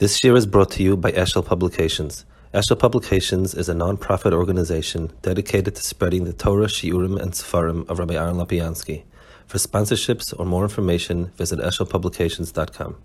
This 0.00 0.24
year 0.24 0.34
is 0.34 0.44
brought 0.44 0.72
to 0.72 0.82
you 0.82 0.96
by 0.96 1.12
Eshel 1.12 1.46
Publications. 1.46 2.24
Eshel 2.52 2.76
Publications 2.76 3.54
is 3.54 3.68
a 3.68 3.74
non-profit 3.74 4.32
organization 4.32 5.12
dedicated 5.22 5.76
to 5.76 5.82
spreading 5.84 6.24
the 6.24 6.32
Torah, 6.32 6.66
Shiurim, 6.66 7.16
and 7.16 7.30
Sefarim 7.30 7.88
of 7.88 8.00
Rabbi 8.00 8.14
Aaron 8.14 8.34
Lopiansky. 8.34 9.04
For 9.46 9.58
sponsorships 9.58 10.34
or 10.36 10.46
more 10.46 10.64
information, 10.64 11.26
visit 11.36 11.60
eshelpublications.com. 11.60 12.96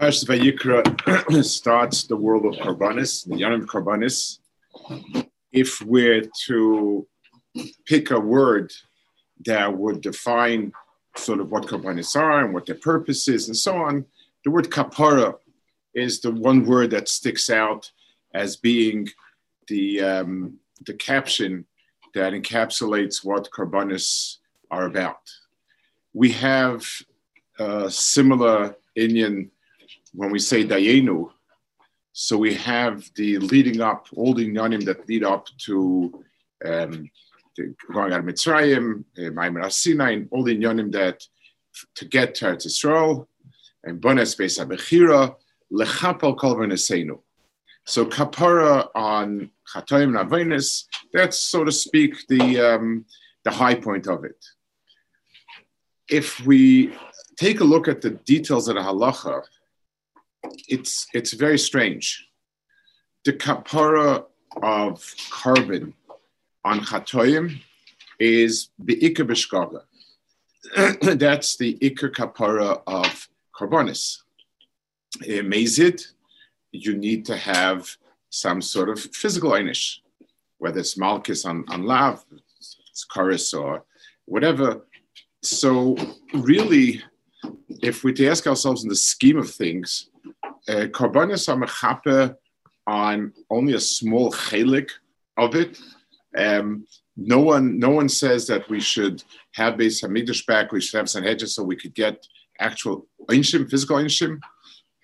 Parshas 0.00 0.24
Vayikra 0.24 1.44
starts 1.44 2.04
the 2.04 2.16
world 2.16 2.46
of 2.46 2.54
Karbanis, 2.54 3.28
the 3.28 3.36
Yom 3.36 3.66
Karbanis. 3.66 4.38
If 5.52 5.82
we're 5.82 6.22
to 6.46 7.06
pick 7.84 8.10
a 8.10 8.18
word 8.18 8.72
that 9.46 9.76
would 9.76 10.00
define 10.00 10.72
sort 11.16 11.40
of 11.40 11.50
what 11.50 11.66
korbanos 11.66 12.16
are 12.16 12.44
and 12.44 12.52
what 12.52 12.66
their 12.66 12.76
purpose 12.76 13.28
is 13.28 13.48
and 13.48 13.56
so 13.56 13.76
on. 13.76 14.04
The 14.44 14.50
word 14.50 14.70
kapara 14.70 15.36
is 15.94 16.20
the 16.20 16.30
one 16.30 16.64
word 16.64 16.90
that 16.90 17.08
sticks 17.08 17.50
out 17.50 17.90
as 18.34 18.56
being 18.56 19.08
the 19.68 20.02
um, 20.02 20.58
the 20.86 20.94
caption 20.94 21.64
that 22.14 22.32
encapsulates 22.32 23.24
what 23.24 23.50
korbanos 23.50 24.38
are 24.70 24.86
about. 24.86 25.30
We 26.12 26.30
have 26.32 26.86
a 27.58 27.90
similar 27.90 28.76
inyan 28.96 29.50
when 30.12 30.30
we 30.30 30.38
say 30.38 30.64
dayenu. 30.64 31.30
So 32.12 32.36
we 32.36 32.54
have 32.54 33.10
the 33.16 33.38
leading 33.38 33.80
up, 33.80 34.06
all 34.14 34.34
the 34.34 34.48
yanim 34.48 34.84
that 34.84 35.08
lead 35.08 35.24
up 35.24 35.48
to 35.66 36.24
um, 36.64 37.10
going 37.92 38.12
out 38.12 38.20
of 38.20 38.24
Mitzrayim, 38.24 39.04
uh, 39.18 39.30
Maimon 39.30 39.70
Sinai, 39.70 40.22
all 40.30 40.42
the 40.42 40.56
inyanim 40.56 40.92
that 40.92 41.22
to 41.96 42.04
get 42.04 42.34
to 42.36 42.46
Eretz 42.46 42.66
Yisrael, 42.66 43.26
and 43.84 44.00
Bones 44.00 44.34
Beis 44.36 44.64
HaBechira, 44.64 45.34
Lechapal 45.72 46.36
Kol 46.36 46.56
V'Nesenu. 46.56 47.20
So 47.86 48.06
kapara 48.06 48.88
on 48.94 49.50
Chatoim 49.72 50.18
and 50.18 50.90
that's 51.12 51.38
so 51.38 51.64
to 51.64 51.72
speak 51.72 52.26
the 52.28 52.60
um, 52.60 53.04
the 53.44 53.50
high 53.50 53.74
point 53.74 54.06
of 54.06 54.24
it. 54.24 54.42
If 56.08 56.40
we 56.46 56.94
take 57.36 57.60
a 57.60 57.64
look 57.64 57.88
at 57.88 58.00
the 58.00 58.10
details 58.10 58.68
of 58.68 58.76
the 58.76 58.80
halacha, 58.80 59.42
it's 60.68 61.06
it's 61.12 61.34
very 61.34 61.58
strange. 61.58 62.26
The 63.24 63.34
kapara 63.34 64.24
of 64.62 65.00
korban 65.30 65.92
on 66.64 66.80
Chatoim 66.80 67.60
is 68.18 68.70
the 68.78 68.96
Iker. 69.00 69.82
That's 71.18 71.56
the 71.56 71.76
Iker 71.78 72.10
Kapara 72.10 72.82
of 72.86 73.28
Karbonis. 73.54 74.18
Mazid, 75.22 76.02
you 76.72 76.96
need 76.96 77.24
to 77.26 77.36
have 77.36 77.96
some 78.30 78.60
sort 78.60 78.88
of 78.88 78.98
physical 78.98 79.52
einish, 79.52 79.98
whether 80.58 80.80
it's 80.80 80.98
Malchus 80.98 81.44
on, 81.44 81.64
on 81.68 81.84
Lav, 81.84 82.24
it's 82.90 83.04
Chorus 83.04 83.54
or 83.54 83.84
whatever. 84.24 84.84
So, 85.42 85.96
really, 86.32 87.02
if 87.82 88.02
we 88.02 88.12
to 88.14 88.26
ask 88.28 88.46
ourselves 88.46 88.82
in 88.82 88.88
the 88.88 88.96
scheme 88.96 89.36
of 89.36 89.50
things, 89.50 90.08
uh, 90.68 90.86
Karbonis 90.90 91.48
are 91.48 91.56
on 92.86 93.32
only 93.50 93.74
a 93.74 93.80
small 93.80 94.32
chelik 94.32 94.90
of 95.36 95.54
it, 95.54 95.78
um, 96.36 96.86
no 97.16 97.40
one, 97.40 97.78
no 97.78 97.90
one 97.90 98.08
says 98.08 98.46
that 98.48 98.68
we 98.68 98.80
should 98.80 99.22
have 99.52 99.74
Beis 99.74 100.02
Hamikdash 100.04 100.46
back. 100.46 100.72
We 100.72 100.80
should 100.80 100.98
have 100.98 101.08
Sanhedrin 101.08 101.48
so 101.48 101.62
we 101.62 101.76
could 101.76 101.94
get 101.94 102.26
actual 102.58 103.06
einshim, 103.28 103.70
physical 103.70 103.96
einshim. 103.96 104.40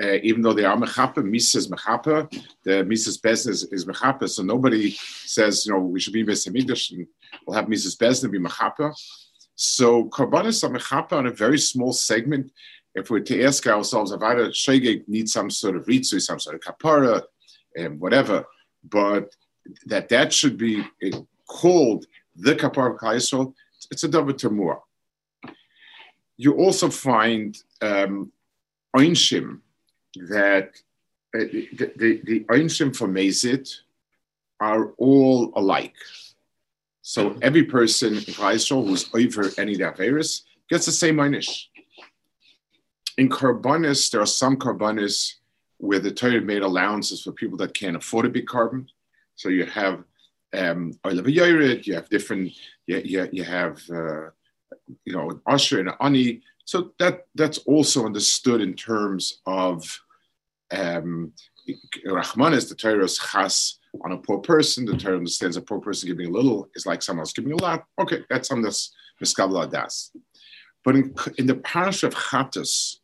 Uh, 0.02 0.16
even 0.22 0.40
though 0.40 0.54
they 0.54 0.64
are 0.64 0.76
mechape, 0.76 1.16
Misa 1.16 1.56
is 1.56 1.68
mechape, 1.68 2.32
the 2.64 2.82
Misa's 2.84 3.20
beis 3.20 3.44
din 3.44 3.68
is 3.70 3.84
mechape. 3.84 4.28
So 4.30 4.42
nobody 4.42 4.92
says, 4.92 5.66
you 5.66 5.72
know, 5.72 5.80
we 5.80 6.00
should 6.00 6.14
be 6.14 6.24
Beis 6.24 6.48
Hamikdash 6.48 6.92
and 6.92 7.06
we'll 7.46 7.56
have 7.56 7.66
Misa's 7.66 7.96
beis 7.96 8.22
din 8.22 8.30
be 8.30 8.38
mechape. 8.38 8.94
So 9.56 10.04
Karbanis 10.06 10.64
are 10.64 10.70
mechape 10.70 11.12
on 11.12 11.26
a 11.26 11.30
very 11.30 11.58
small 11.58 11.92
segment. 11.92 12.50
If 12.94 13.10
we're 13.10 13.20
to 13.20 13.44
ask 13.44 13.66
ourselves, 13.66 14.10
if 14.10 14.22
either 14.22 14.48
Shegeg 14.48 15.06
needs 15.06 15.34
some 15.34 15.50
sort 15.50 15.76
of 15.76 15.84
ritzu, 15.84 16.20
some 16.20 16.40
sort 16.40 16.56
of 16.56 16.62
kapara, 16.62 17.22
and 17.76 18.00
whatever, 18.00 18.46
but 18.82 19.34
that 19.86 20.08
that 20.08 20.32
should 20.32 20.56
be 20.56 20.84
called 21.46 22.06
the 22.36 22.54
Kapar 22.54 22.98
Yisrael, 22.98 23.54
it's 23.90 24.04
a 24.04 24.08
double 24.08 24.32
tamur. 24.32 24.80
You 26.36 26.54
also 26.54 26.88
find 26.88 27.56
um, 27.82 28.32
Einshim 28.96 29.60
that 30.28 30.70
uh, 31.34 31.38
the, 31.38 32.20
the, 32.24 32.40
Einshim 32.50 32.96
for 32.96 33.08
Mezit 33.08 33.80
are 34.58 34.92
all 34.98 35.52
alike. 35.54 35.94
So 37.02 37.36
every 37.42 37.64
person 37.64 38.14
in 38.14 38.20
Yisrael 38.20 38.86
who's 38.86 39.10
over 39.14 39.50
any 39.58 39.76
Daveris 39.76 40.42
gets 40.68 40.86
the 40.86 40.92
same 40.92 41.16
Einish. 41.16 41.66
In 43.18 43.28
Karbanis, 43.28 44.10
there 44.10 44.20
are 44.20 44.26
some 44.26 44.56
Karbanis 44.56 45.34
where 45.78 45.98
the 45.98 46.10
Torah 46.10 46.40
made 46.40 46.62
allowances 46.62 47.22
for 47.22 47.32
people 47.32 47.56
that 47.58 47.74
can't 47.74 47.96
afford 47.96 48.24
to 48.24 48.30
be 48.30 48.42
korban. 48.42 48.86
So 49.40 49.48
you 49.48 49.64
have 49.64 50.04
um, 50.54 50.92
you 51.02 51.94
have 51.94 52.08
different, 52.10 52.52
you, 52.86 53.00
you, 53.02 53.28
you 53.32 53.44
have, 53.44 53.80
uh, 53.90 54.26
you 55.06 55.14
know, 55.14 55.40
Usher 55.46 55.80
and 55.80 55.92
Ani. 55.98 56.42
So 56.66 56.92
that 56.98 57.26
that's 57.34 57.58
also 57.58 58.04
understood 58.04 58.60
in 58.60 58.74
terms 58.74 59.40
of 59.46 59.82
um, 60.76 61.32
Rahman 62.04 62.52
is 62.52 62.68
the 62.68 62.74
Torah's 62.74 63.18
chas 63.18 63.78
on 64.04 64.12
a 64.12 64.18
poor 64.18 64.40
person. 64.40 64.84
The 64.84 64.98
Torah 64.98 65.16
understands 65.16 65.56
a 65.56 65.62
poor 65.62 65.80
person 65.80 66.10
giving 66.10 66.26
a 66.26 66.36
little 66.38 66.68
is 66.74 66.84
like 66.84 67.00
someone 67.00 67.22
else 67.22 67.32
giving 67.32 67.52
a 67.52 67.62
lot. 67.62 67.86
Okay, 67.98 68.20
that's 68.28 68.48
something 68.48 68.64
that's 68.64 68.92
miskabla 69.24 69.70
das. 69.70 70.10
But 70.84 70.96
in, 70.96 71.14
in 71.38 71.46
the 71.46 71.56
parish 71.56 72.02
of 72.02 72.14
Chattas, 72.14 72.96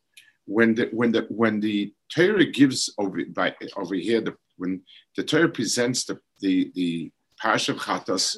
when 0.45 0.75
the 0.75 0.91
when 0.93 1.13
the 1.13 1.27
when 1.31 1.61
the 1.61 1.95
Torah 2.15 2.45
gives 2.45 2.93
over 2.99 3.25
by 3.25 3.55
over 3.77 3.95
here 3.95 4.21
the 4.21 4.37
when 4.57 4.83
the 5.17 5.23
Torah 5.23 5.49
presents 5.49 6.05
the 6.05 6.19
the, 6.41 6.71
the 6.75 7.11
Parsha 7.43 7.71
of 7.71 7.79
Chatas, 7.79 8.37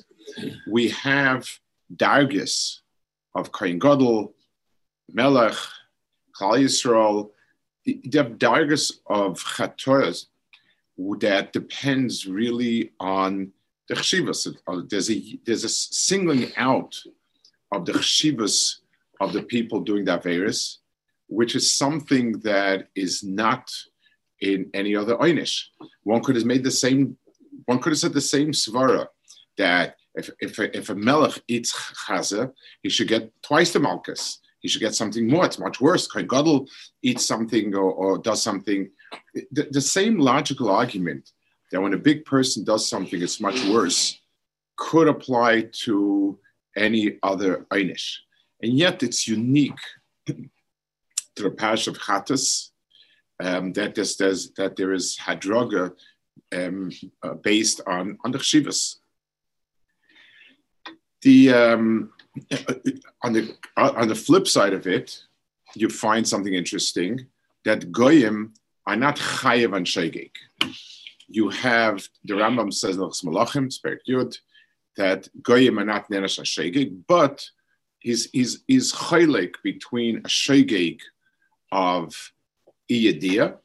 we 0.70 0.88
have 0.90 1.48
dargis 1.94 2.80
of 3.34 3.52
Kohen 3.52 3.78
Gadol, 3.78 4.34
Melech, 5.12 5.56
Klal 6.38 6.62
Yisrael. 6.62 7.30
The 7.84 8.00
dargis 8.02 8.92
of 9.06 9.42
Chatoras 9.42 10.26
that 11.20 11.52
depends 11.52 12.26
really 12.26 12.92
on 13.00 13.52
the 13.88 13.94
chshivas. 13.94 14.54
There's 14.90 15.10
a 15.10 15.38
there's 15.46 15.64
a 15.64 15.68
singling 15.68 16.52
out 16.56 16.96
of 17.72 17.86
the 17.86 17.92
chshivas 17.92 18.80
of 19.20 19.32
the 19.32 19.42
people 19.42 19.80
doing 19.80 20.04
that 20.06 20.22
virus, 20.22 20.80
which 21.28 21.54
is 21.54 21.72
something 21.72 22.32
that 22.40 22.88
is 22.94 23.22
not 23.22 23.70
in 24.40 24.70
any 24.74 24.94
other 24.94 25.16
einish. 25.16 25.64
One 26.08 26.22
could 26.22 26.36
have 26.36 26.46
made 26.46 26.64
the 26.64 26.70
same 26.70 27.18
one 27.66 27.80
could 27.80 27.90
have 27.90 27.98
said 27.98 28.14
the 28.14 28.20
same 28.36 28.52
svara 28.52 29.08
that 29.58 29.96
if, 30.14 30.30
if, 30.40 30.58
a, 30.58 30.74
if 30.74 30.88
a 30.88 30.94
melech 30.94 31.38
eats 31.48 31.70
chaza, 32.06 32.50
he 32.82 32.88
should 32.88 33.08
get 33.08 33.30
twice 33.42 33.74
the 33.74 33.78
malchus. 33.78 34.40
He 34.60 34.68
should 34.68 34.80
get 34.80 34.94
something 34.94 35.28
more. 35.28 35.44
It's 35.44 35.58
much 35.58 35.82
worse. 35.82 36.06
Kohen 36.06 36.26
Gadol 36.26 36.66
eats 37.02 37.26
something 37.26 37.74
or, 37.74 37.92
or 37.92 38.16
does 38.16 38.42
something. 38.42 38.90
The, 39.52 39.68
the, 39.70 39.82
same 39.82 40.18
logical 40.18 40.70
argument 40.70 41.30
that 41.70 41.82
when 41.82 41.92
a 41.92 41.98
big 41.98 42.24
person 42.24 42.64
does 42.64 42.88
something, 42.88 43.20
it's 43.20 43.40
much 43.40 43.62
worse, 43.66 44.18
could 44.76 45.08
apply 45.08 45.68
to 45.84 46.38
any 46.74 47.18
other 47.22 47.66
Einish. 47.70 48.16
And 48.62 48.72
yet 48.72 49.02
it's 49.02 49.28
unique 49.28 49.84
to 50.26 50.48
the 51.36 51.50
parish 51.50 51.86
of 51.86 51.98
Chattas 51.98 52.70
um, 53.40 53.72
that, 53.74 53.94
there's, 53.94 54.16
there's, 54.16 54.50
that 54.52 54.76
there 54.76 54.92
is 54.92 55.16
Hadraga 55.20 55.92
um, 56.52 56.90
uh, 57.22 57.34
based 57.34 57.80
on, 57.86 58.18
on 58.24 58.30
the 58.30 58.38
Chivas. 58.38 58.96
The, 61.22 61.52
um, 61.52 62.12
on, 63.22 63.32
the, 63.32 63.56
uh, 63.76 63.92
on 63.96 64.08
the 64.08 64.14
flip 64.14 64.46
side 64.46 64.72
of 64.72 64.86
it, 64.86 65.22
you 65.74 65.88
find 65.88 66.26
something 66.26 66.54
interesting 66.54 67.26
that 67.64 67.90
Goyim 67.92 68.54
are 68.86 68.96
not 68.96 69.16
chayev 69.16 69.76
and 69.76 69.86
shegeg. 69.86 70.30
You 71.26 71.50
have, 71.50 72.08
the 72.24 72.34
Rambam 72.34 72.72
says 72.72 72.96
in 72.96 73.02
Malachim, 73.02 73.68
Yud, 74.08 74.38
that 74.96 75.28
Goyim 75.42 75.78
are 75.78 75.84
not 75.84 76.10
nenash 76.10 76.40
shegeg, 76.40 77.02
but 77.06 77.46
he's, 77.98 78.30
he's, 78.30 78.64
he's 78.66 78.92
chaylik 78.92 79.54
between 79.62 80.18
a 80.18 80.28
shegeg 80.28 81.00
of 81.70 82.32
Iyadia, 82.90 83.56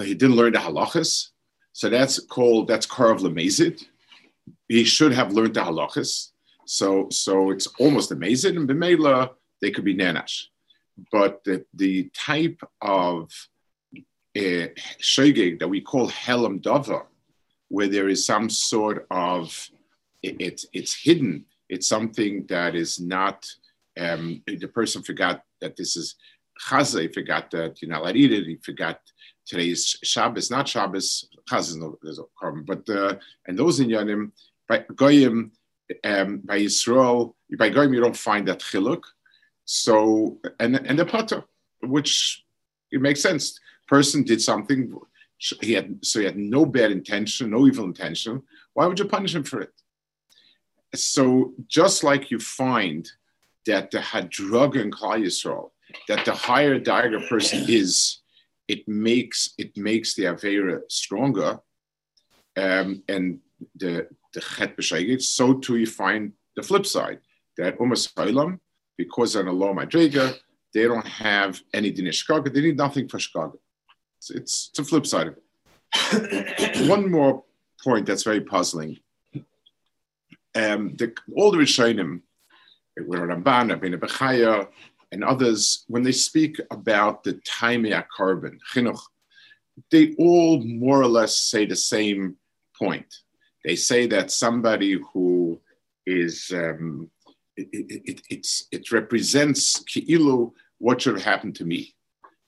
he 0.00 0.14
didn't 0.14 0.36
learn 0.36 0.52
the 0.52 0.58
halachas, 0.58 1.28
so 1.72 1.88
that's 1.88 2.20
called 2.20 2.68
that's 2.68 2.86
Karav 2.86 3.20
Lemezid. 3.20 3.84
He 4.68 4.84
should 4.84 5.12
have 5.12 5.32
learned 5.32 5.54
the 5.54 5.60
halachas. 5.60 6.30
So 6.66 7.08
so 7.10 7.50
it's 7.50 7.66
almost 7.78 8.12
amazing. 8.12 8.56
And 8.56 8.68
Bemela, 8.68 9.30
they 9.60 9.70
could 9.70 9.84
be 9.84 9.94
nanash. 9.94 10.44
But 11.10 11.42
the, 11.44 11.64
the 11.74 12.10
type 12.14 12.60
of 12.80 13.30
uh, 14.36 14.68
that 15.54 15.66
we 15.68 15.80
call 15.80 16.08
helam 16.10 16.62
dava, 16.62 17.04
where 17.68 17.88
there 17.88 18.08
is 18.08 18.24
some 18.24 18.48
sort 18.48 19.06
of 19.10 19.68
it, 20.22 20.36
it's 20.40 20.66
it's 20.72 20.94
hidden. 20.94 21.44
It's 21.68 21.88
something 21.88 22.46
that 22.48 22.74
is 22.74 23.00
not. 23.00 23.46
Um, 23.98 24.42
the 24.46 24.68
person 24.68 25.02
forgot 25.02 25.42
that 25.60 25.76
this 25.76 25.96
is 25.96 26.16
chaza. 26.66 27.02
He 27.02 27.08
forgot 27.08 27.50
that 27.50 27.80
you're 27.80 27.90
not 27.90 28.02
allowed 28.02 28.12
to 28.12 28.18
eat 28.18 28.32
it. 28.32 28.46
He 28.46 28.56
forgot 28.56 29.00
today's 29.46 29.96
Shabbos, 30.02 30.50
not 30.50 30.68
Shabbos. 30.68 31.28
Chaz 31.50 31.76
no, 31.76 31.98
there's 32.02 32.18
a 32.18 32.24
korban, 32.40 32.64
but 32.64 32.88
uh, 32.88 33.16
and 33.46 33.58
those 33.58 33.80
in 33.80 33.88
Yanim 33.88 34.30
by 34.68 34.84
goyim 34.94 35.52
um, 36.04 36.38
by 36.44 36.60
Yisrael 36.60 37.34
by 37.58 37.68
goyim 37.68 37.92
you 37.92 38.00
don't 38.00 38.16
find 38.16 38.46
that 38.48 38.60
chiluk. 38.60 39.02
So 39.64 40.38
and 40.60 40.76
and 40.76 40.98
the 40.98 41.06
potter, 41.06 41.44
which 41.80 42.44
it 42.90 43.00
makes 43.00 43.20
sense. 43.20 43.58
Person 43.88 44.22
did 44.22 44.40
something. 44.40 44.92
He 45.60 45.72
had 45.72 46.04
so 46.04 46.20
he 46.20 46.26
had 46.26 46.36
no 46.36 46.64
bad 46.64 46.92
intention, 46.92 47.50
no 47.50 47.66
evil 47.66 47.84
intention. 47.84 48.42
Why 48.74 48.86
would 48.86 48.98
you 48.98 49.06
punish 49.06 49.34
him 49.34 49.42
for 49.42 49.60
it? 49.60 49.72
So 50.94 51.54
just 51.68 52.04
like 52.04 52.30
you 52.30 52.38
find 52.38 53.10
that 53.66 53.90
the 53.90 53.98
hadrug 53.98 54.76
in 54.76 54.90
Klal 54.90 55.22
Yisrael, 55.24 55.70
that 56.08 56.24
the 56.24 56.32
higher 56.32 56.78
dagger 56.78 57.20
person 57.28 57.64
is, 57.68 58.18
it 58.74 58.82
makes 58.88 59.38
it 59.62 59.76
makes 59.76 60.14
the 60.14 60.24
avera 60.32 60.80
stronger, 60.88 61.50
um, 62.56 62.88
and 63.14 63.26
the 63.82 63.92
the 64.34 64.40
chet 64.40 64.76
b'shegit. 64.76 65.22
So 65.22 65.44
too 65.64 65.76
you 65.82 65.86
find 65.86 66.32
the 66.56 66.62
flip 66.62 66.86
side 66.86 67.20
that 67.58 67.78
umas 67.78 68.06
because 68.96 69.36
an 69.36 69.46
law 69.46 69.74
madrega, 69.74 70.26
they 70.74 70.84
don't 70.84 71.06
have 71.06 71.60
any 71.74 71.90
din 71.90 72.10
They 72.54 72.60
need 72.66 72.76
nothing 72.76 73.08
for 73.08 73.18
shkaga. 73.18 73.58
It's, 74.18 74.30
it's, 74.30 74.54
it's 74.70 74.78
a 74.78 74.84
flip 74.84 75.06
side 75.06 75.28
of 75.28 75.36
it. 75.36 76.88
One 76.88 77.10
more 77.10 77.44
point 77.82 78.06
that's 78.06 78.22
very 78.22 78.40
puzzling. 78.40 78.98
Um, 80.54 80.94
the, 80.96 81.14
all 81.36 81.50
the 81.50 81.58
Rishonim, 81.58 82.20
Ramban, 82.98 83.66
Rabbeinu 83.72 83.98
Bechaya, 83.98 84.68
and 85.12 85.22
others, 85.22 85.84
when 85.88 86.02
they 86.02 86.12
speak 86.12 86.58
about 86.70 87.22
the 87.22 87.34
Taimia 87.34 88.04
korban, 88.16 88.58
chinuch, 88.74 88.98
they 89.90 90.14
all 90.18 90.62
more 90.64 91.00
or 91.00 91.06
less 91.06 91.36
say 91.36 91.66
the 91.66 91.76
same 91.76 92.36
point. 92.76 93.14
They 93.64 93.76
say 93.76 94.06
that 94.06 94.30
somebody 94.30 94.98
who 95.12 95.60
is 96.06 96.50
um, 96.54 97.10
it, 97.56 98.20
it, 98.30 98.46
it, 98.72 98.90
represents 98.90 99.84
ki'ilu 99.84 100.52
what 100.78 101.02
should 101.02 101.14
have 101.14 101.24
happened 101.24 101.56
to 101.56 101.64
me. 101.64 101.94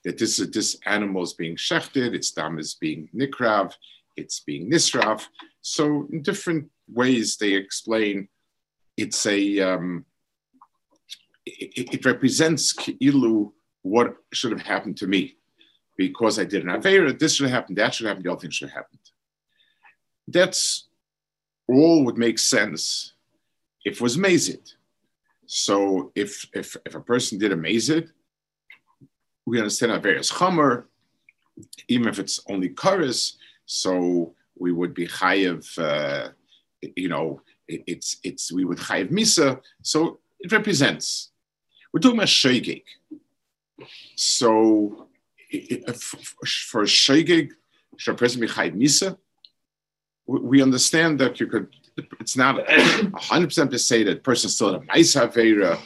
That 0.03 0.17
this 0.17 0.37
this 0.37 0.77
animal 0.85 1.23
is 1.23 1.33
being 1.33 1.55
shechted, 1.55 2.13
its 2.13 2.31
dam 2.31 2.59
is 2.59 2.75
being 2.75 3.09
nikrav, 3.15 3.73
it's 4.17 4.39
being 4.39 4.69
nisrav. 4.69 5.23
So 5.61 6.07
in 6.11 6.21
different 6.21 6.69
ways 6.87 7.37
they 7.37 7.53
explain 7.53 8.27
it's 8.97 9.25
a 9.25 9.59
um, 9.61 10.05
it, 11.45 11.93
it, 11.93 12.05
represents 12.05 12.73
ki'ilu 12.73 13.51
what 13.83 14.15
should 14.33 14.51
have 14.51 14.61
happened 14.61 14.97
to 14.97 15.07
me 15.07 15.37
because 15.97 16.39
I 16.39 16.45
did 16.45 16.63
an 16.63 16.69
avera. 16.69 17.17
This 17.17 17.35
should 17.35 17.45
have 17.47 17.53
happened. 17.53 17.77
That 17.77 17.93
should 17.93 18.07
happen. 18.07 18.23
The 18.23 18.31
other 18.31 18.41
thing 18.41 18.51
should 18.51 18.69
have 18.69 18.77
happened. 18.77 18.99
That's 20.27 20.87
all 21.67 22.03
would 22.05 22.17
make 22.17 22.39
sense 22.39 23.13
if 23.83 24.01
was 24.01 24.17
mazid. 24.17 24.73
So 25.45 26.11
if 26.15 26.47
if 26.53 26.75
if 26.85 26.95
a 26.95 26.99
person 26.99 27.37
did 27.37 27.51
a 27.51 27.55
mazid, 27.55 28.09
we 29.45 29.59
understand 29.59 29.91
our 29.91 29.99
various 29.99 30.31
chomer, 30.31 30.85
even 31.87 32.07
if 32.07 32.17
it's 32.17 32.39
only 32.49 32.69
chorus. 32.69 33.37
So 33.67 34.33
we 34.57 34.71
would 34.71 34.93
be 34.93 35.07
chayiv, 35.07 35.77
uh, 35.77 36.29
you 36.95 37.09
know, 37.09 37.41
it, 37.67 37.83
it's 37.85 38.17
it's 38.23 38.51
we 38.51 38.65
would 38.65 38.79
chayiv 38.79 39.11
misa. 39.11 39.61
So 39.83 40.19
it 40.39 40.51
represents. 40.51 41.31
We're 41.95 42.01
talking 42.01 42.17
about 42.17 42.27
shegig. 42.27 42.83
So 44.17 45.07
for 46.45 46.81
a 46.81 46.85
chayiv 46.85 48.75
misa? 48.75 49.17
We 50.27 50.61
understand 50.61 51.19
that 51.19 51.39
you 51.39 51.47
could 51.47 51.73
it's 52.19 52.35
not 52.35 52.57
100% 52.57 53.69
to 53.69 53.79
say 53.79 54.03
that 54.03 54.25
person 54.25 54.49
still 54.49 54.73
had 54.73 54.81
a 54.81 54.85
nice 54.85 55.15
Havera. 55.15 55.79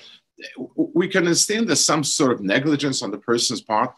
We 0.75 1.07
can 1.07 1.25
understand 1.25 1.67
there's 1.67 1.85
some 1.85 2.03
sort 2.03 2.31
of 2.31 2.41
negligence 2.41 3.03
on 3.03 3.11
the 3.11 3.19
person's 3.19 3.61
part, 3.61 3.93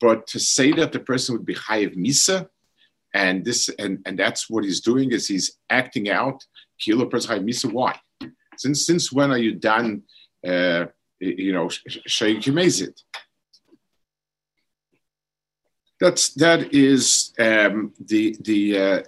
but 0.00 0.28
to 0.28 0.38
say 0.38 0.70
that 0.70 0.92
the 0.92 1.00
person 1.00 1.34
would 1.34 1.44
be 1.44 1.56
Chayiv 1.56 1.96
Misa, 1.96 2.48
and 3.14 3.44
this 3.44 3.68
and, 3.80 3.98
and 4.06 4.16
that's 4.16 4.48
what 4.48 4.62
he's 4.62 4.80
doing 4.80 5.10
is 5.10 5.26
he's 5.26 5.58
acting 5.70 6.08
out 6.08 6.46
Kilo 6.78 7.06
person 7.06 7.36
Chayiv 7.36 7.44
Misa. 7.44 7.72
Why? 7.72 7.98
Since 8.56 8.86
since 8.86 9.10
when 9.10 9.32
are 9.32 9.38
you 9.38 9.54
done? 9.56 10.04
Uh, 10.46 10.86
you 11.22 11.52
know, 11.52 11.68
Sheikh 11.68 12.46
it. 12.80 13.00
That's 16.00 16.30
that 16.34 16.74
is 16.74 17.32
um, 17.38 17.92
the 18.00 18.36
the 18.40 18.78
uh, 18.78 19.02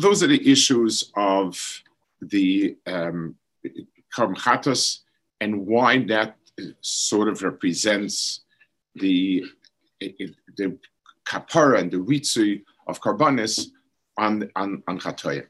those 0.00 0.22
are 0.22 0.26
the 0.26 0.50
issues 0.50 1.12
of 1.16 1.56
the 2.20 2.76
um, 2.86 3.36
and 5.40 5.66
why 5.66 5.98
that 6.04 6.36
sort 6.80 7.28
of 7.28 7.42
represents 7.42 8.40
the 8.96 9.44
the 10.00 10.76
kapara 11.24 11.78
and 11.78 11.90
the 11.90 11.98
ritzu 11.98 12.62
of 12.88 13.00
karbanis 13.00 13.66
on 14.18 14.50
on 14.56 14.82
on. 14.88 15.46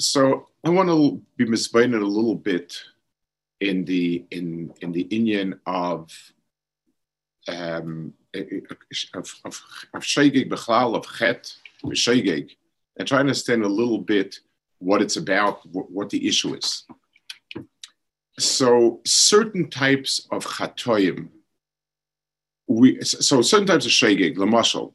So 0.00 0.46
I 0.64 0.70
want 0.70 0.88
to 0.88 1.22
be 1.36 1.46
misbehaving 1.46 2.02
a 2.02 2.04
little 2.04 2.34
bit 2.34 2.76
in 3.60 3.84
the 3.84 4.24
in 4.30 4.72
in 4.80 4.92
the 4.92 5.04
inyan 5.04 5.58
of 5.66 6.10
um, 7.48 8.12
of 9.14 9.34
of, 9.44 9.62
of 9.94 10.02
shegig 10.02 10.50
bechlal 10.50 10.94
of 10.94 11.06
chet 11.18 11.56
Shegeg, 11.84 12.56
and 12.96 13.06
try 13.06 13.18
to 13.18 13.20
understand 13.20 13.62
a 13.62 13.68
little 13.68 13.98
bit 13.98 14.40
what 14.78 15.02
it's 15.02 15.16
about, 15.16 15.64
what, 15.66 15.90
what 15.90 16.10
the 16.10 16.26
issue 16.26 16.54
is. 16.54 16.84
So 18.38 19.00
certain 19.06 19.70
types 19.70 20.26
of 20.30 20.44
chatoim, 20.44 21.28
we 22.68 23.00
so 23.02 23.40
certain 23.42 23.66
types 23.66 23.86
of 23.86 23.92
shegeg, 23.92 24.36
lamashal, 24.36 24.92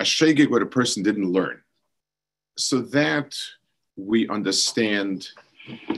a 0.00 0.04
shegeg 0.04 0.50
where 0.50 0.62
a 0.62 0.66
person 0.66 1.02
didn't 1.02 1.30
learn, 1.30 1.60
so 2.56 2.80
that 2.80 3.36
we 3.96 4.28
understand, 4.28 5.28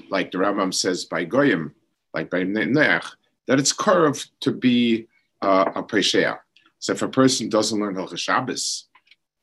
like 0.09 0.31
the 0.31 0.39
Rambam 0.39 0.75
says 0.75 1.05
by 1.05 1.25
goyim, 1.25 1.75
like 2.15 2.31
by 2.31 2.45
Nech, 2.45 3.05
that 3.47 3.59
it's 3.59 3.73
curved 3.73 4.31
to 4.41 4.53
be 4.53 5.07
uh, 5.43 5.73
a 5.75 5.83
pesher. 5.83 6.39
So 6.79 6.93
if 6.93 7.03
a 7.03 7.09
person 7.09 7.49
doesn't 7.49 7.79
learn 7.79 7.95
Hilchah 7.95 8.19
Shabbos, 8.19 8.89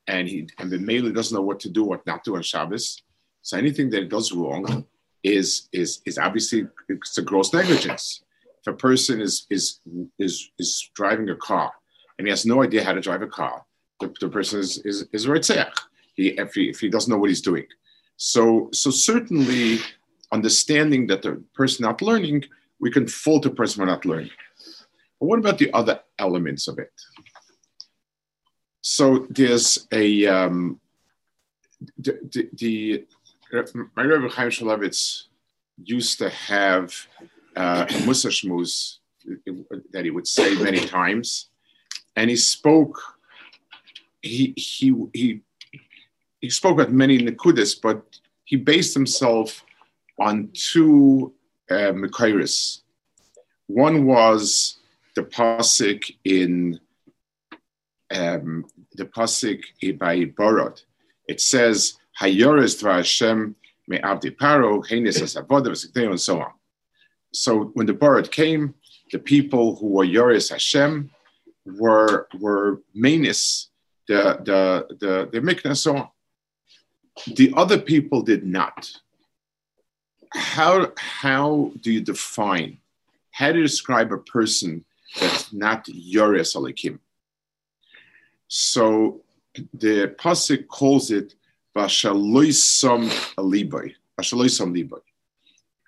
and 0.08 0.26
he 0.26 0.48
and 0.58 0.70
the 0.70 0.78
male 0.78 1.12
doesn't 1.12 1.34
know 1.34 1.42
what 1.42 1.60
to 1.60 1.68
do, 1.68 1.84
what 1.84 2.06
not 2.06 2.24
to 2.24 2.36
on 2.36 2.42
Shabbos. 2.42 3.02
So 3.42 3.56
anything 3.56 3.90
that 3.90 4.02
it 4.02 4.08
does 4.08 4.32
wrong 4.32 4.84
is 5.22 5.68
is 5.72 6.00
is 6.06 6.18
obviously 6.18 6.66
it's 6.88 7.18
a 7.18 7.22
gross 7.22 7.52
negligence. 7.52 8.22
If 8.60 8.72
a 8.72 8.76
person 8.76 9.20
is 9.20 9.46
is 9.50 9.80
is 10.18 10.50
is 10.58 10.90
driving 10.94 11.28
a 11.30 11.36
car 11.36 11.72
and 12.18 12.26
he 12.26 12.30
has 12.30 12.46
no 12.46 12.62
idea 12.62 12.82
how 12.82 12.92
to 12.92 13.00
drive 13.00 13.22
a 13.22 13.26
car, 13.26 13.64
the, 14.00 14.12
the 14.20 14.28
person 14.28 14.60
is 14.60 14.78
is 14.78 15.06
is 15.12 15.26
ritzech. 15.26 15.72
He 16.14 16.28
if 16.28 16.54
he 16.54 16.70
if 16.70 16.80
he 16.80 16.88
doesn't 16.88 17.10
know 17.10 17.18
what 17.18 17.30
he's 17.30 17.42
doing. 17.42 17.66
So 18.16 18.70
so 18.72 18.90
certainly 18.90 19.80
understanding 20.32 21.06
that 21.06 21.22
the 21.22 21.42
person 21.54 21.84
not 21.84 22.02
learning, 22.02 22.44
we 22.80 22.90
can 22.90 23.06
fault 23.06 23.42
the 23.42 23.50
person 23.50 23.80
for 23.80 23.86
not 23.86 24.04
learning. 24.04 24.30
But 25.20 25.26
what 25.26 25.38
about 25.38 25.58
the 25.58 25.72
other 25.72 26.00
elements 26.18 26.68
of 26.68 26.78
it? 26.78 26.92
So 28.80 29.26
there's 29.30 29.86
a 29.92 30.26
um, 30.26 30.80
the, 31.98 33.04
my 33.96 34.02
Rebbe 34.02 34.28
Chaim 34.28 34.50
Shmulevitz 34.50 35.24
used 35.82 36.18
to 36.18 36.30
have 36.30 36.94
uh, 37.56 37.86
Musa 38.04 38.28
Shmuz 38.28 38.98
that 39.92 40.04
he 40.04 40.10
would 40.10 40.26
say 40.26 40.54
many 40.54 40.80
times, 40.80 41.50
and 42.16 42.30
he 42.30 42.36
spoke. 42.36 43.00
He 44.22 44.54
he 44.56 44.94
he 45.12 45.40
he 46.40 46.50
spoke 46.50 46.74
about 46.74 46.92
many 46.92 47.18
nekudas, 47.18 47.78
but 47.80 48.02
he 48.44 48.56
based 48.56 48.94
himself 48.94 49.64
on 50.18 50.50
two 50.52 51.32
uh, 51.70 51.92
One 53.66 54.06
was 54.06 54.76
the 55.14 55.22
pasuk 55.22 56.10
in 56.24 56.80
um, 58.14 58.64
the 58.94 59.04
pasuk 59.04 59.62
by 59.98 60.24
Borod. 60.24 60.82
It 61.26 61.40
says, 61.40 61.94
"Hayoris 62.20 62.80
Hashem 62.80 63.56
me'avdi 63.86 64.36
paro 64.36 64.86
heinis 64.86 65.20
asavodah 65.20 66.10
and 66.10 66.20
so 66.20 66.40
on." 66.40 66.52
So 67.32 67.64
when 67.74 67.86
the 67.86 67.94
Borod 67.94 68.30
came, 68.30 68.74
the 69.12 69.18
people 69.18 69.76
who 69.76 69.88
were 69.88 70.04
Yoris 70.04 70.50
Hashem 70.50 71.10
were 71.66 72.28
were 72.38 72.82
Manis, 72.94 73.68
the 74.06 74.38
the 74.44 74.96
the 75.00 75.28
the 75.32 75.40
Mikna 75.40 76.10
The 77.34 77.52
other 77.56 77.78
people 77.78 78.22
did 78.22 78.44
not. 78.44 78.90
How 80.34 80.92
how 80.96 81.72
do 81.80 81.92
you 81.92 82.00
define? 82.00 82.78
How 83.32 83.52
do 83.52 83.58
you 83.58 83.64
describe 83.64 84.12
a 84.12 84.18
person 84.18 84.84
that's 85.18 85.52
not 85.52 85.86
Yoris 85.88 86.54
Alikim? 86.54 86.98
So 88.48 89.20
the 89.72 90.14
pasuk 90.18 90.66
calls 90.68 91.10
it 91.10 91.34
Vashaloisam 91.76 93.08
Alibai. 93.36 93.94
Vashaloisam 94.18 94.72
Libai. 94.76 95.00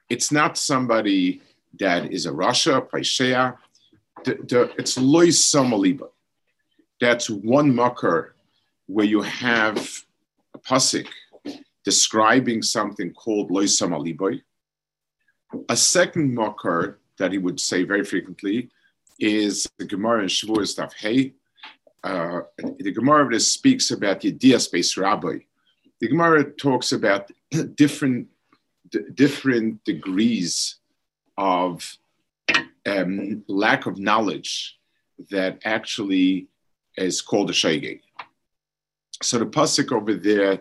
It's 0.08 0.32
not 0.32 0.56
somebody 0.56 1.40
that 1.78 2.12
is 2.12 2.26
a 2.26 2.30
Rasha, 2.30 2.88
Paishea. 2.88 3.56
It's 4.26 4.96
Loisam 4.96 5.70
Alibai. 5.72 6.08
That's 7.00 7.30
one 7.30 7.74
marker 7.74 8.34
where 8.86 9.06
you 9.06 9.22
have 9.22 10.04
a 10.54 10.58
pasuk 10.58 11.06
describing 11.90 12.62
something 12.62 13.12
called 13.12 13.50
Loisam 13.50 13.90
Alibai. 13.98 14.34
A 15.68 15.76
second 15.76 16.26
makar 16.32 17.00
that 17.18 17.32
he 17.32 17.38
would 17.38 17.58
say 17.58 17.82
very 17.82 18.04
frequently 18.12 18.70
is 19.18 19.68
the 19.80 19.88
Gemara 19.92 20.20
in 20.26 20.28
Shavuos 20.28 20.72
Daf 20.78 20.92
Hey, 21.02 21.34
uh, 22.04 22.42
the 22.86 22.92
Gemara 22.92 23.28
this 23.28 23.50
speaks 23.58 23.90
about 23.90 24.20
the 24.20 24.32
Yedias 24.32 24.96
Rabbi. 24.96 25.36
The 26.00 26.08
Gemara 26.12 26.42
talks 26.66 26.92
about 26.92 27.22
different 27.82 28.28
d- 28.92 29.10
different 29.24 29.82
degrees 29.92 30.76
of 31.36 31.72
um, 32.92 33.42
lack 33.48 33.82
of 33.86 33.98
knowledge 33.98 34.78
that 35.34 35.52
actually 35.64 36.46
is 36.96 37.20
called 37.20 37.50
a 37.50 37.56
shege. 37.62 38.00
So 39.22 39.38
the 39.38 39.46
pasuk 39.46 39.92
over 39.92 40.14
there, 40.14 40.60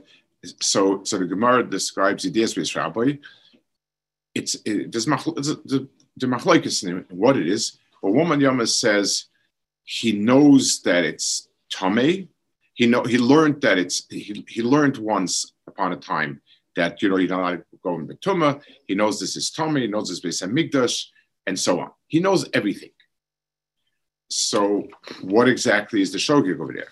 so 0.61 1.03
so 1.03 1.17
the 1.17 1.25
Gemara 1.25 1.63
describes 1.63 2.23
the 2.23 2.31
Yedias 2.31 2.75
Rabbi. 2.75 3.13
It's 4.35 4.55
it, 4.65 4.91
there's 4.91 5.05
the 5.05 5.87
the 6.17 7.05
what 7.09 7.37
it 7.37 7.47
is. 7.47 7.77
But 8.01 8.11
woman 8.11 8.39
Yama 8.39 8.67
says 8.67 9.25
he 9.83 10.13
knows 10.13 10.81
that 10.83 11.03
it's 11.03 11.49
tame. 11.69 12.29
He 12.73 12.85
know 12.85 13.03
he 13.03 13.17
learned 13.17 13.61
that 13.61 13.77
it's 13.77 14.05
he, 14.09 14.45
he 14.47 14.61
learned 14.61 14.97
once 14.97 15.53
upon 15.67 15.93
a 15.93 15.97
time 15.97 16.41
that 16.75 17.01
you 17.01 17.09
know 17.09 17.17
you're 17.17 17.29
not 17.29 17.51
to 17.51 17.63
go 17.83 17.95
in 17.95 18.07
Betuma. 18.07 18.61
He 18.87 18.95
knows 18.95 19.19
this 19.19 19.35
is 19.35 19.49
tame. 19.51 19.75
He 19.75 19.87
knows 19.87 20.09
this 20.09 20.41
is 20.41 20.47
Mikdash, 20.47 21.05
and 21.47 21.59
so 21.59 21.81
on. 21.81 21.91
He 22.07 22.19
knows 22.19 22.47
everything. 22.53 22.91
So 24.29 24.87
what 25.21 25.49
exactly 25.49 26.01
is 26.01 26.11
the 26.11 26.19
shogig 26.19 26.59
over 26.59 26.73
there? 26.73 26.89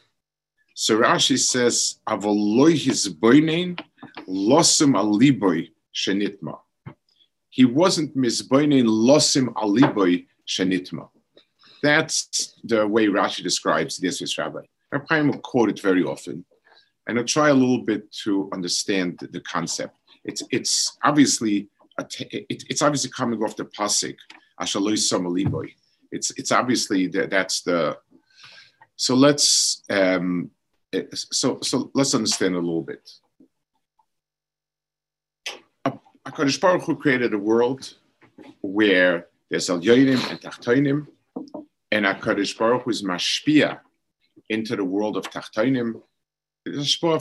So 0.80 1.00
Rashi 1.00 1.40
says, 1.40 2.00
"Avoloi 2.08 2.78
his 2.78 3.10
boinein 3.10 3.80
losim 4.28 4.94
aliboy 4.94 5.72
shenitma." 5.92 6.60
He 7.50 7.66
wasn't 7.66 8.16
misboinein 8.16 8.86
losim 8.86 9.48
aliboy 9.56 10.28
shenitma. 10.48 11.10
That's 11.82 12.54
the 12.64 12.88
way 12.88 13.08
Rashi 13.08 13.42
describes 13.42 13.98
the 13.98 14.08
Yesvis 14.08 14.38
Rabbi. 14.38 14.62
Rabbi 14.92 15.22
will 15.22 15.40
quote 15.40 15.70
it 15.70 15.80
very 15.80 16.04
often, 16.04 16.46
and 17.08 17.18
I'll 17.18 17.26
try 17.26 17.50
a 17.50 17.56
little 17.56 17.84
bit 17.84 18.12
to 18.26 18.48
understand 18.54 19.18
the 19.32 19.42
concept. 19.42 19.98
It's 20.26 20.44
it's 20.52 20.96
obviously 21.04 21.70
it, 21.98 22.64
it's 22.70 22.84
obviously 22.84 23.10
coming 23.10 23.42
off 23.42 23.56
the 23.56 23.66
pasuk 23.66 24.18
Ashaloi 24.62 25.72
It's 26.12 26.30
it's 26.38 26.52
obviously 26.52 27.08
that 27.08 27.32
that's 27.32 27.62
the 27.64 27.98
so 28.96 29.16
let's 29.16 29.84
um, 29.90 30.52
Eh, 30.94 31.04
so 31.14 31.60
so 31.62 31.92
let's 31.94 32.14
understand 32.16 32.56
a 32.56 32.60
little 32.60 32.82
bit. 32.82 33.10
Hakadosh 36.26 36.60
Baruch 36.60 36.84
Hu 36.84 36.96
created 36.96 37.34
a 37.34 37.38
world 37.38 37.94
where 38.62 39.28
there's 39.50 39.70
al 39.70 39.78
and 39.78 39.84
tachtoinim, 39.86 41.08
and 41.92 42.06
HaKadosh 42.06 42.58
Baruch 42.58 42.84
Hu 42.84 42.90
is 42.90 43.04
mashpia 43.04 43.80
into 44.50 44.76
the 44.76 44.84
world 44.84 45.18
of 45.18 45.24
Tachtonim, 45.30 46.02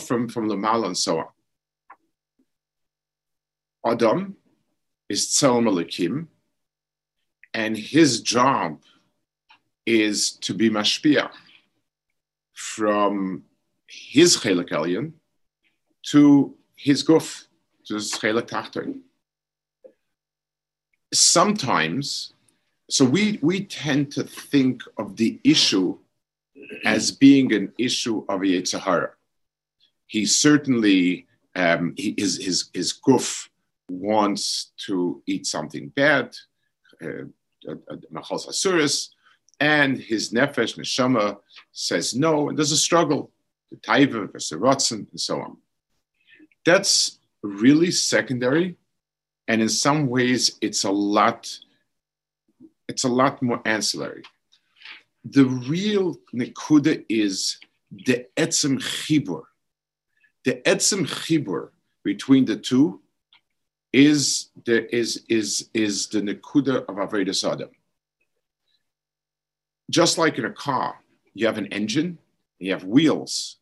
from, 0.01 0.29
from 0.29 0.49
the 0.49 0.57
Mal 0.57 0.85
and 0.85 0.97
so 0.97 1.19
on. 1.19 1.27
Adam 3.85 4.37
is 5.09 5.27
Tzelem 5.29 5.69
Elikim, 5.69 6.27
and 7.55 7.77
his 7.77 8.21
job 8.21 8.81
is 9.87 10.33
to 10.33 10.53
be 10.53 10.69
mashpia 10.69 11.31
from 12.53 13.45
his 14.15 14.37
chelik 14.37 14.71
elyon 14.71 15.13
to 16.11 16.55
his 16.77 17.03
guf, 17.05 17.47
to 17.87 17.95
his 17.95 18.13
chelik 18.13 18.49
tachton. 18.49 19.01
Sometimes 21.13 22.35
so 22.89 23.05
we 23.05 23.39
we 23.43 23.65
tend 23.65 24.13
to 24.13 24.23
think 24.23 24.83
of 24.97 25.17
the 25.17 25.41
issue 25.43 25.99
as 26.85 27.11
being 27.11 27.53
an 27.53 27.73
issue 27.79 28.25
of 28.29 28.41
Yitzhahara. 28.41 29.11
He 30.07 30.25
certainly 30.27 31.27
um, 31.57 31.95
he, 31.97 32.15
his 32.17 32.37
his 32.45 32.71
his 32.73 32.93
guf 32.93 33.49
wants 33.91 34.73
to 34.87 35.23
eat 35.27 35.47
something 35.47 35.89
bad, 35.89 36.37
uh, 37.03 37.25
machal 38.11 38.39
asuris, 38.39 39.09
and 39.59 39.99
his 39.99 40.33
nefesh 40.33 40.79
neshama 40.79 41.39
says 41.73 42.15
no, 42.15 42.49
and 42.49 42.59
there's 42.59 42.73
a 42.73 42.77
struggle, 42.77 43.33
the 43.71 43.77
taiva 43.77 44.29
Rotson, 44.29 45.11
and 45.11 45.21
so 45.21 45.41
on. 45.41 45.57
That's 46.65 47.19
really 47.43 47.91
secondary, 47.91 48.77
and 49.49 49.63
in 49.63 49.69
some 49.69 50.07
ways, 50.09 50.59
it's 50.61 50.85
a 50.85 50.91
lot 50.91 51.59
it's 52.89 53.05
a 53.05 53.09
lot 53.09 53.43
more 53.43 53.61
ancillary. 53.65 54.23
The 55.25 55.45
real 55.45 56.17
nekuda 56.33 57.05
is 57.09 57.59
the 57.91 58.27
etzem 58.37 58.79
chibur. 58.79 59.43
The 60.45 60.63
etzem 60.65 61.07
chibur 61.07 61.71
between 62.05 62.45
the 62.45 62.57
two 62.57 63.01
is 63.93 64.51
the 64.65 64.95
is 64.95 65.25
is 65.29 65.69
is 65.75 66.07
the 66.09 66.21
nekuda 66.21 66.85
of 66.87 66.97
avodas 66.97 67.51
adam. 67.51 67.71
Just 69.91 70.19
like 70.19 70.39
in 70.39 70.45
a 70.45 70.53
car, 70.53 70.97
you 71.35 71.47
have 71.47 71.59
an 71.59 71.67
engine, 71.67 72.19
you 72.59 72.73
have 72.73 72.85
wheels, 72.85 73.57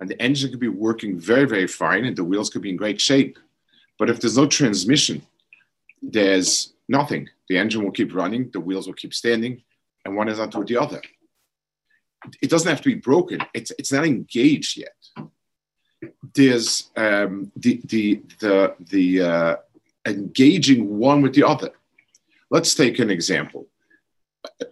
and 0.00 0.08
the 0.08 0.20
engine 0.20 0.50
could 0.50 0.60
be 0.60 0.68
working 0.68 1.18
very 1.18 1.44
very 1.44 1.66
fine, 1.66 2.04
and 2.04 2.16
the 2.16 2.24
wheels 2.24 2.50
could 2.50 2.62
be 2.62 2.70
in 2.70 2.76
great 2.76 3.00
shape. 3.00 3.38
But 3.98 4.10
if 4.10 4.20
there's 4.20 4.36
no 4.36 4.46
transmission, 4.46 5.22
there's 6.00 6.72
nothing. 6.88 7.28
The 7.48 7.58
engine 7.58 7.82
will 7.82 7.90
keep 7.90 8.14
running, 8.14 8.50
the 8.50 8.60
wheels 8.60 8.86
will 8.86 8.94
keep 8.94 9.12
standing, 9.12 9.62
and 10.04 10.16
one 10.16 10.28
is 10.28 10.38
not 10.38 10.54
onto 10.54 10.72
the 10.72 10.80
other. 10.80 11.02
It 12.42 12.50
doesn't 12.50 12.68
have 12.68 12.80
to 12.82 12.88
be 12.88 13.00
broken. 13.00 13.40
It's 13.54 13.72
it's 13.78 13.92
not 13.92 14.04
engaged 14.04 14.76
yet. 14.76 15.30
There's 16.34 16.90
um, 16.96 17.50
the 17.56 17.80
the 17.84 18.22
the 18.40 18.74
the 18.80 19.22
uh, 19.22 19.56
engaging 20.06 20.98
one 20.98 21.22
with 21.22 21.34
the 21.34 21.46
other. 21.46 21.70
Let's 22.50 22.74
take 22.74 22.98
an 22.98 23.10
example. 23.10 23.66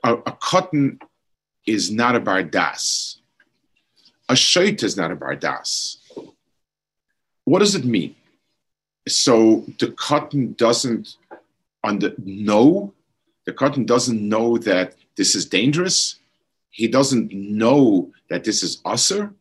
A, 0.02 0.14
a 0.14 0.32
cotton 0.40 0.98
is 1.66 1.90
not 1.90 2.16
a 2.16 2.20
bardas. 2.20 3.18
A 4.28 4.34
shait 4.34 4.82
is 4.82 4.96
not 4.96 5.12
a 5.12 5.16
bardas. 5.16 5.98
What 7.44 7.60
does 7.60 7.74
it 7.74 7.84
mean? 7.84 8.16
So 9.06 9.64
the 9.78 9.92
cotton 9.92 10.54
doesn't 10.54 11.16
the 11.94 12.14
know, 12.24 12.92
the 13.44 13.52
cotton 13.52 13.84
doesn't 13.84 14.28
know 14.28 14.58
that 14.58 14.94
this 15.16 15.34
is 15.34 15.46
dangerous. 15.46 16.16
He 16.70 16.88
doesn't 16.88 17.32
know 17.32 18.10
that 18.28 18.44
this 18.44 18.62
is 18.62 18.80
usher. 18.84 19.32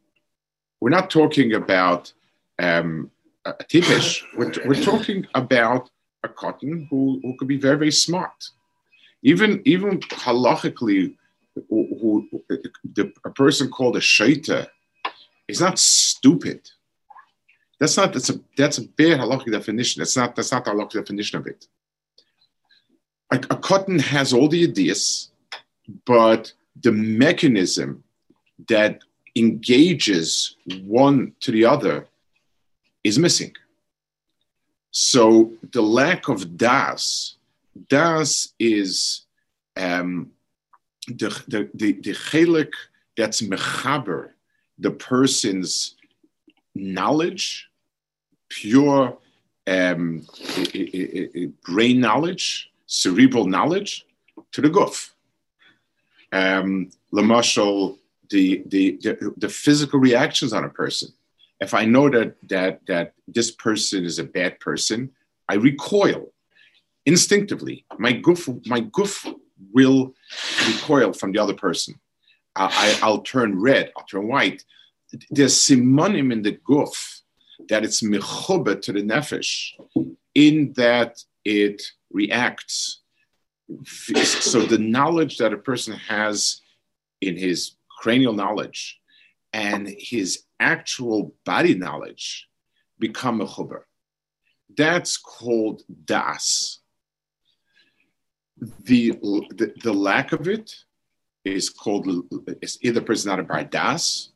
We're 0.80 0.92
not 0.92 1.10
talking 1.10 1.54
about 1.54 2.13
um, 2.60 3.12
a 3.46 3.54
tipish. 3.54 4.24
We're, 4.38 4.54
we're 4.65 4.84
talking 4.84 5.25
about 5.34 5.89
a 6.24 6.30
cotton 6.30 6.88
who, 6.89 7.20
who 7.24 7.36
could 7.38 7.48
be 7.48 7.58
very, 7.58 7.77
very 7.77 7.92
smart. 7.92 8.50
Even, 9.24 9.62
even 9.65 10.00
halachically, 10.00 11.15
who, 11.69 12.29
who, 12.29 12.43
the, 12.93 13.12
a 13.25 13.29
person 13.29 13.69
called 13.69 13.97
a 13.97 14.01
shaita 14.01 14.67
is 15.47 15.62
not 15.62 15.79
stupid. 15.79 16.69
That's 17.79 17.97
not 17.97 18.13
that's 18.13 18.29
a 18.29 18.39
that's 18.57 18.77
a 18.77 18.83
bad 18.83 19.19
halachic 19.19 19.51
definition. 19.51 20.00
That's 20.00 20.15
not 20.15 20.35
that's 20.35 20.51
not 20.51 20.63
the 20.63 20.71
halachic 20.71 20.91
definition 20.91 21.39
of 21.39 21.47
it 21.47 21.67
a, 23.31 23.38
a 23.50 23.57
cotton 23.57 24.00
has 24.00 24.33
all 24.33 24.47
the 24.47 24.63
ideas, 24.63 25.31
but 26.05 26.53
the 26.81 26.91
mechanism 26.91 28.03
that 28.67 29.01
engages 29.35 30.55
one 30.83 31.33
to 31.41 31.51
the 31.51 31.65
other 31.65 32.07
is 33.03 33.19
missing. 33.19 33.53
So 34.91 35.51
the 35.74 35.81
lack 35.81 36.29
of 36.29 36.57
das, 36.57 37.35
das 37.89 38.53
is 38.59 39.25
um, 39.75 40.31
the 41.07 41.29
the 41.47 41.69
the, 41.74 42.13
chelik 42.13 42.71
that's 43.15 43.41
mechaber, 43.41 44.31
the 44.79 44.91
person's 44.91 45.95
knowledge, 46.74 47.69
pure 48.50 49.17
um, 49.67 50.25
brain 51.63 52.00
knowledge, 52.00 52.71
cerebral 52.88 53.45
knowledge, 53.45 54.05
to 54.51 54.62
the 54.62 54.69
guf. 54.69 55.12
Um, 56.31 56.89
the, 58.29 58.63
the, 58.65 58.97
the, 59.01 59.33
the 59.38 59.50
physical 59.50 60.00
reactions 60.00 60.51
on 60.51 60.63
a 60.63 60.69
person. 60.69 61.09
If 61.62 61.74
I 61.74 61.85
know 61.85 62.09
that, 62.09 62.35
that, 62.50 62.81
that 62.88 63.13
this 63.27 63.51
person 63.51 64.03
is 64.03 64.19
a 64.19 64.24
bad 64.24 64.59
person, 64.59 65.12
I 65.47 65.55
recoil 65.55 66.33
instinctively. 67.05 67.85
My 67.97 68.13
goof, 68.13 68.50
my 68.65 68.79
goof 68.81 69.25
will 69.71 70.14
recoil 70.67 71.13
from 71.13 71.32
the 71.32 71.39
other 71.39 71.53
person. 71.53 72.00
I, 72.55 72.98
will 73.03 73.22
turn 73.22 73.60
red, 73.60 73.91
I'll 73.98 74.05
turn 74.05 74.27
white. 74.27 74.63
There's 75.29 75.55
simonim 75.55 76.32
in 76.32 76.41
the 76.41 76.51
goof 76.51 77.22
that 77.70 77.84
it's 77.84 78.01
mechoba 78.01 78.82
to 78.82 78.94
the 78.94 79.01
nefesh, 79.01 79.72
in 80.34 80.74
that 80.74 81.24
it 81.44 81.84
reacts. 82.12 83.01
So 84.24 84.62
the 84.62 84.77
knowledge 84.77 85.38
that 85.38 85.53
a 85.53 85.58
person 85.58 85.94
has 85.94 86.62
in 87.22 87.36
his 87.36 87.75
cranial 88.00 88.34
knowledge 88.34 89.00
and 89.53 89.88
his 89.98 90.44
actual 90.60 91.34
body 91.46 91.75
knowledge 91.75 92.48
become 93.00 93.41
a. 93.41 93.48
That's 94.77 95.17
called 95.17 95.84
das. 96.05 96.79
The, 98.57 99.12
the, 99.83 99.93
lack 99.93 100.31
of 100.31 100.47
it 100.47 100.75
is 101.43 101.69
called 101.69 102.07
is 102.62 102.77
either 102.81 103.01
person 103.01 103.29
not 103.29 103.39
a 103.39 103.43
bar 103.43 103.63
das, 103.63 104.29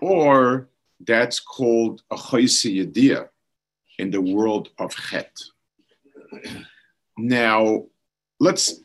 or 0.00 0.68
that's 1.00 1.40
called 1.40 2.02
a 2.10 2.16
choisi 2.16 2.80
in 3.98 4.10
the 4.10 4.20
world 4.20 4.70
of 4.78 4.94
chet. 4.94 5.36
Now, 7.16 7.84
let's 8.40 8.80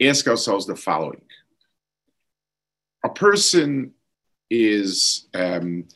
ask 0.00 0.26
ourselves 0.26 0.66
the 0.66 0.76
following: 0.76 1.22
A 3.04 3.08
person 3.08 3.92
is 4.50 5.28
um, 5.34 5.86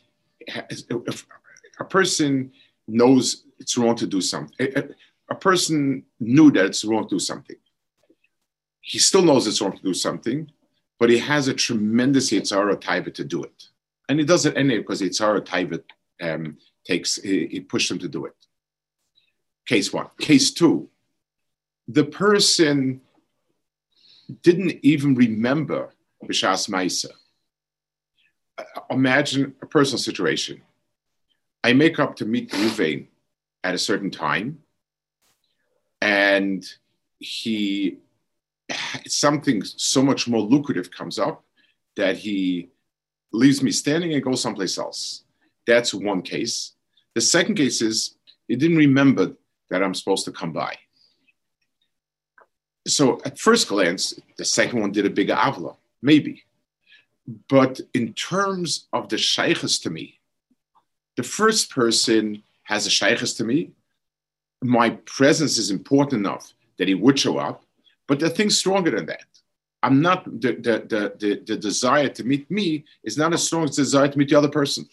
a 1.79 1.85
person 1.85 2.51
knows 2.87 3.45
it's 3.59 3.77
wrong 3.77 3.95
to 3.95 4.07
do 4.07 4.21
something. 4.21 4.67
A, 5.29 5.35
person 5.35 6.03
knew 6.19 6.51
that 6.51 6.65
it's 6.65 6.83
wrong 6.83 7.07
to 7.07 7.15
do 7.15 7.19
something. 7.19 7.55
He 8.81 8.99
still 8.99 9.21
knows 9.21 9.47
it's 9.47 9.61
wrong 9.61 9.77
to 9.77 9.83
do 9.83 9.93
something, 9.93 10.51
but 10.99 11.09
he 11.09 11.19
has 11.19 11.47
a 11.47 11.53
tremendous 11.53 12.31
Yitzhara 12.31 12.75
taiva 12.81 13.13
to 13.13 13.23
do 13.23 13.43
it. 13.43 13.69
And 14.09 14.19
he 14.19 14.25
does 14.25 14.45
it 14.45 14.57
anyway 14.57 14.79
because 14.79 15.01
Yitzhara 15.01 15.41
taiva 15.41 15.81
um, 16.21 16.57
takes, 16.85 17.15
he, 17.15 17.47
he 17.47 17.59
pushed 17.61 17.89
him 17.89 17.99
to 17.99 18.07
do 18.07 18.25
it. 18.25 18.35
Case 19.65 19.93
one. 19.93 20.07
Case 20.19 20.51
two, 20.51 20.89
the 21.87 22.03
person 22.03 23.01
didn't 24.41 24.79
even 24.81 25.15
remember 25.15 25.93
Bishas 26.23 26.69
Maisa. 26.69 27.11
Imagine 28.89 29.55
a 29.61 29.65
personal 29.65 29.97
situation. 29.97 30.61
I 31.63 31.73
make 31.73 31.99
up 31.99 32.15
to 32.17 32.25
meet 32.25 32.51
Ruvain 32.51 33.07
at 33.63 33.75
a 33.75 33.77
certain 33.77 34.09
time, 34.11 34.59
and 36.01 36.65
he 37.19 37.97
something 39.07 39.63
so 39.63 40.01
much 40.01 40.27
more 40.27 40.41
lucrative 40.41 40.91
comes 40.91 41.19
up 41.19 41.43
that 41.95 42.17
he 42.17 42.69
leaves 43.31 43.61
me 43.61 43.71
standing 43.71 44.13
and 44.13 44.23
goes 44.23 44.41
someplace 44.41 44.77
else. 44.77 45.23
That's 45.67 45.93
one 45.93 46.21
case. 46.21 46.73
The 47.15 47.21
second 47.21 47.55
case 47.55 47.81
is 47.81 48.15
he 48.47 48.55
didn't 48.55 48.77
remember 48.77 49.33
that 49.69 49.83
I'm 49.83 49.93
supposed 49.93 50.25
to 50.25 50.31
come 50.31 50.51
by. 50.51 50.77
So 52.87 53.21
at 53.25 53.39
first 53.39 53.67
glance, 53.67 54.19
the 54.37 54.45
second 54.45 54.81
one 54.81 54.91
did 54.91 55.05
a 55.05 55.09
bigger 55.09 55.35
avla, 55.35 55.75
maybe. 56.01 56.43
But 57.47 57.79
in 57.93 58.13
terms 58.13 58.87
of 58.91 59.07
the 59.09 59.17
shaykhs 59.17 59.79
to 59.79 59.89
me, 59.89 60.19
the 61.15 61.23
first 61.23 61.69
person 61.69 62.43
has 62.63 62.87
a 62.87 62.89
shaykhs 62.89 63.33
to 63.33 63.43
me. 63.43 63.71
My 64.63 64.91
presence 65.05 65.57
is 65.57 65.71
important 65.71 66.25
enough 66.25 66.53
that 66.77 66.87
he 66.87 66.95
would 66.95 67.19
show 67.19 67.37
up. 67.37 67.63
But 68.07 68.19
the 68.19 68.29
thing's 68.29 68.57
stronger 68.57 68.91
than 68.91 69.05
that. 69.07 69.25
I'm 69.83 70.01
not 70.01 70.25
the, 70.25 70.53
the, 70.53 71.15
the, 71.19 71.43
the, 71.45 71.57
desire 71.57 72.09
to 72.09 72.23
meet 72.23 72.49
me 72.51 72.85
is 73.03 73.17
not 73.17 73.33
as 73.33 73.47
strong 73.47 73.63
as 73.63 73.75
the 73.75 73.81
desire 73.81 74.07
to 74.07 74.17
meet 74.17 74.29
the 74.29 74.37
other 74.37 74.49
person. 74.49 74.87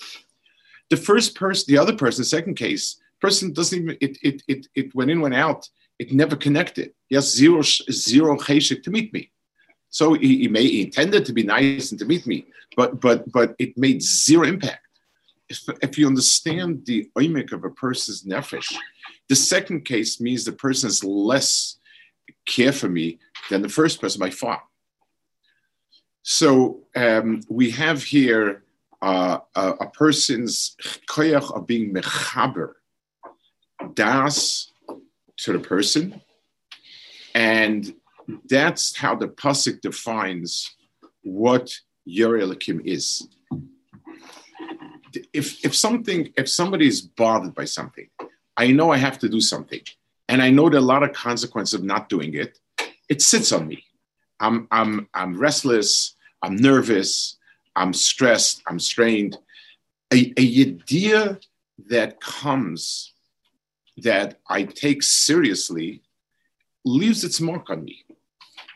The 0.88 0.96
first 0.96 1.34
person, 1.34 1.66
the 1.68 1.78
other 1.78 1.94
person, 1.94 2.22
the 2.22 2.26
second 2.26 2.54
case, 2.54 2.96
person 3.20 3.52
doesn't 3.52 3.78
even 3.78 3.96
it 4.00 4.16
it 4.22 4.42
it, 4.48 4.66
it 4.74 4.94
went 4.94 5.10
in, 5.10 5.20
went 5.20 5.34
out, 5.34 5.68
it 5.98 6.12
never 6.12 6.36
connected. 6.36 6.92
Has 7.12 7.34
zero 7.34 7.62
zero 7.62 8.36
cheshik 8.36 8.82
to 8.84 8.90
meet 8.90 9.12
me. 9.12 9.30
So 9.90 10.14
he, 10.14 10.38
he 10.38 10.48
may 10.48 10.66
he 10.66 10.82
intended 10.82 11.26
to 11.26 11.32
be 11.32 11.42
nice 11.42 11.90
and 11.90 11.98
to 11.98 12.06
meet 12.06 12.26
me, 12.26 12.46
but 12.76 13.00
but 13.00 13.30
but 13.30 13.54
it 13.58 13.76
made 13.76 14.02
zero 14.02 14.46
impact. 14.46 14.86
If, 15.50 15.64
if 15.82 15.98
you 15.98 16.06
understand 16.06 16.84
the 16.84 17.10
oimik 17.16 17.52
of 17.52 17.64
a 17.64 17.70
person's 17.70 18.24
nefesh, 18.24 18.74
the 19.28 19.36
second 19.36 19.84
case 19.84 20.20
means 20.20 20.44
the 20.44 20.52
person 20.52 20.88
is 20.88 21.02
less 21.02 21.77
care 22.48 22.72
for 22.72 22.88
me 22.88 23.18
than 23.50 23.62
the 23.62 23.68
first 23.68 24.00
person 24.00 24.18
by 24.18 24.30
far. 24.30 24.62
So 26.22 26.80
um, 26.96 27.42
we 27.48 27.70
have 27.70 28.02
here 28.02 28.64
uh, 29.00 29.38
a, 29.54 29.70
a, 29.80 29.90
person's 29.90 30.76
koyach 31.08 31.54
of 31.54 31.66
being 31.66 31.94
mechaber, 31.94 32.72
das 33.94 34.72
to 35.36 35.52
the 35.52 35.60
person, 35.60 36.20
and 37.34 37.94
that's 38.46 38.96
how 38.96 39.14
the 39.14 39.28
pasuk 39.28 39.80
defines 39.80 40.74
what 41.22 41.72
Yerei 42.06 42.84
is. 42.84 43.28
If 45.32 45.64
if 45.64 45.76
something 45.76 46.32
if 46.36 46.48
somebody 46.48 46.88
is 46.88 47.00
bothered 47.00 47.54
by 47.54 47.64
something, 47.64 48.08
I 48.56 48.72
know 48.72 48.90
I 48.90 48.96
have 48.96 49.18
to 49.20 49.28
do 49.28 49.40
something 49.40 49.82
and 50.28 50.42
I 50.42 50.50
know 50.50 50.66
are 50.66 50.76
a 50.76 50.80
lot 50.80 51.02
of 51.02 51.12
consequences 51.12 51.74
of 51.74 51.84
not 51.84 52.08
doing 52.08 52.34
it, 52.34 52.58
it 53.08 53.22
sits 53.22 53.52
on 53.52 53.66
me. 53.66 53.84
I'm, 54.40 54.68
I'm, 54.70 55.08
I'm 55.14 55.38
restless, 55.38 56.14
I'm 56.42 56.56
nervous, 56.56 57.36
I'm 57.74 57.92
stressed, 57.92 58.62
I'm 58.66 58.78
strained. 58.78 59.38
A, 60.12 60.32
a 60.36 60.42
idea 60.42 61.38
that 61.88 62.20
comes 62.20 63.12
that 63.98 64.38
I 64.48 64.64
take 64.64 65.02
seriously 65.02 66.02
leaves 66.84 67.24
its 67.24 67.40
mark 67.40 67.70
on 67.70 67.84
me. 67.84 68.04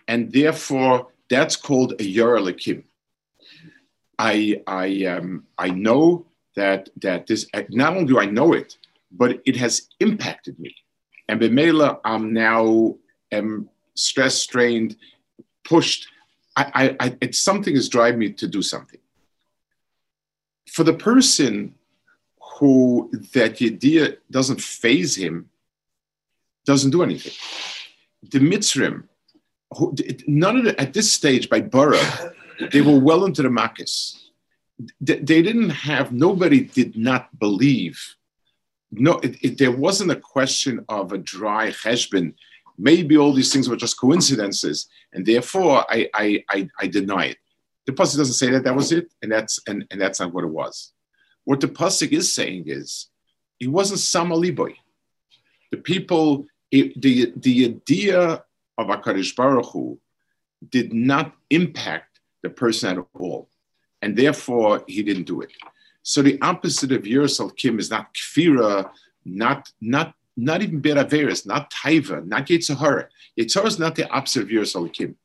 And 0.08 0.32
therefore, 0.32 1.08
that's 1.30 1.56
called 1.56 1.92
a 1.92 2.14
Yoralakim. 2.16 2.84
I, 4.18 4.62
I, 4.66 5.04
um, 5.06 5.44
I 5.58 5.68
know 5.70 6.26
that, 6.56 6.88
that 7.00 7.26
this, 7.26 7.46
not 7.70 7.96
only 7.96 8.06
do 8.06 8.18
I 8.18 8.26
know 8.26 8.52
it, 8.52 8.76
but 9.10 9.40
it 9.46 9.56
has 9.56 9.88
impacted 10.00 10.58
me. 10.58 10.74
And 11.32 11.40
Bemela, 11.40 11.98
I'm 12.04 12.34
now 12.34 12.96
am 13.30 13.70
stressed, 13.94 14.42
strained, 14.42 14.96
pushed. 15.64 16.06
I, 16.54 16.64
I, 16.74 17.06
I, 17.06 17.16
it's 17.22 17.40
something 17.40 17.74
is 17.74 17.88
driving 17.88 18.20
me 18.20 18.32
to 18.34 18.46
do 18.46 18.60
something. 18.60 19.00
For 20.70 20.84
the 20.84 20.92
person 20.92 21.74
who 22.58 23.10
that 23.32 23.62
idea 23.62 24.16
doesn't 24.30 24.60
phase 24.60 25.16
him, 25.16 25.48
doesn't 26.66 26.90
do 26.90 27.02
anything. 27.02 27.32
The 28.30 28.40
Mitzrim, 28.40 29.04
who, 29.74 29.94
none 30.26 30.58
of 30.58 30.64
the, 30.64 30.78
at 30.78 30.92
this 30.92 31.10
stage 31.10 31.48
by 31.48 31.62
Burra, 31.62 32.34
they 32.72 32.82
were 32.82 33.00
well 33.00 33.24
into 33.24 33.40
the 33.40 33.48
Makkis. 33.48 34.28
They, 35.00 35.16
they 35.16 35.40
didn't 35.40 35.70
have, 35.70 36.12
nobody 36.12 36.60
did 36.60 36.94
not 36.94 37.38
believe 37.38 38.16
no, 38.92 39.18
it, 39.20 39.42
it, 39.42 39.58
there 39.58 39.72
wasn't 39.72 40.10
a 40.10 40.16
question 40.16 40.84
of 40.88 41.12
a 41.12 41.18
dry 41.18 41.70
cheshbon. 41.70 42.34
Maybe 42.78 43.16
all 43.16 43.32
these 43.32 43.52
things 43.52 43.68
were 43.68 43.76
just 43.76 43.98
coincidences, 43.98 44.88
and 45.12 45.24
therefore 45.24 45.84
I, 45.88 46.08
I, 46.14 46.44
I, 46.50 46.68
I 46.78 46.86
deny 46.86 47.26
it. 47.26 47.38
The 47.86 47.92
pasuk 47.92 48.18
doesn't 48.18 48.34
say 48.34 48.50
that 48.50 48.64
that 48.64 48.76
was 48.76 48.92
it, 48.92 49.10
and 49.22 49.32
that's 49.32 49.60
and, 49.66 49.86
and 49.90 50.00
that's 50.00 50.20
not 50.20 50.32
what 50.32 50.44
it 50.44 50.48
was. 50.48 50.92
What 51.44 51.60
the 51.60 51.68
pasuk 51.68 52.12
is 52.12 52.34
saying 52.34 52.64
is, 52.66 53.08
it 53.58 53.68
wasn't 53.68 54.00
samali 54.00 54.54
boy. 54.54 54.74
The 55.70 55.78
people, 55.78 56.46
it, 56.70 57.00
the 57.00 57.32
the 57.36 57.64
idea 57.64 58.44
of 58.78 58.86
Hakadosh 58.86 59.34
Baruch 59.34 59.66
Hu 59.72 59.98
did 60.68 60.92
not 60.92 61.34
impact 61.50 62.20
the 62.42 62.50
person 62.50 62.98
at 62.98 63.06
all, 63.14 63.48
and 64.02 64.16
therefore 64.16 64.84
he 64.86 65.02
didn't 65.02 65.24
do 65.24 65.40
it. 65.40 65.52
So 66.02 66.22
the 66.22 66.40
opposite 66.42 66.92
of 66.92 67.02
Yerusal 67.02 67.56
Kim 67.56 67.78
is 67.78 67.90
not 67.90 68.12
Kfira, 68.14 68.90
not 69.24 69.70
not 69.80 70.14
not 70.36 70.62
even 70.62 70.80
Beraveris, 70.80 71.46
not 71.46 71.70
Taiva, 71.70 72.26
not 72.26 72.46
Yitzhahara. 72.46 73.08
Yitzhahara 73.38 73.66
is 73.66 73.78
not 73.78 73.94
the 73.94 74.10
opposite 74.10 74.42
of 74.42 74.48
Yerusal 74.48 74.92
Kim. 74.92 75.16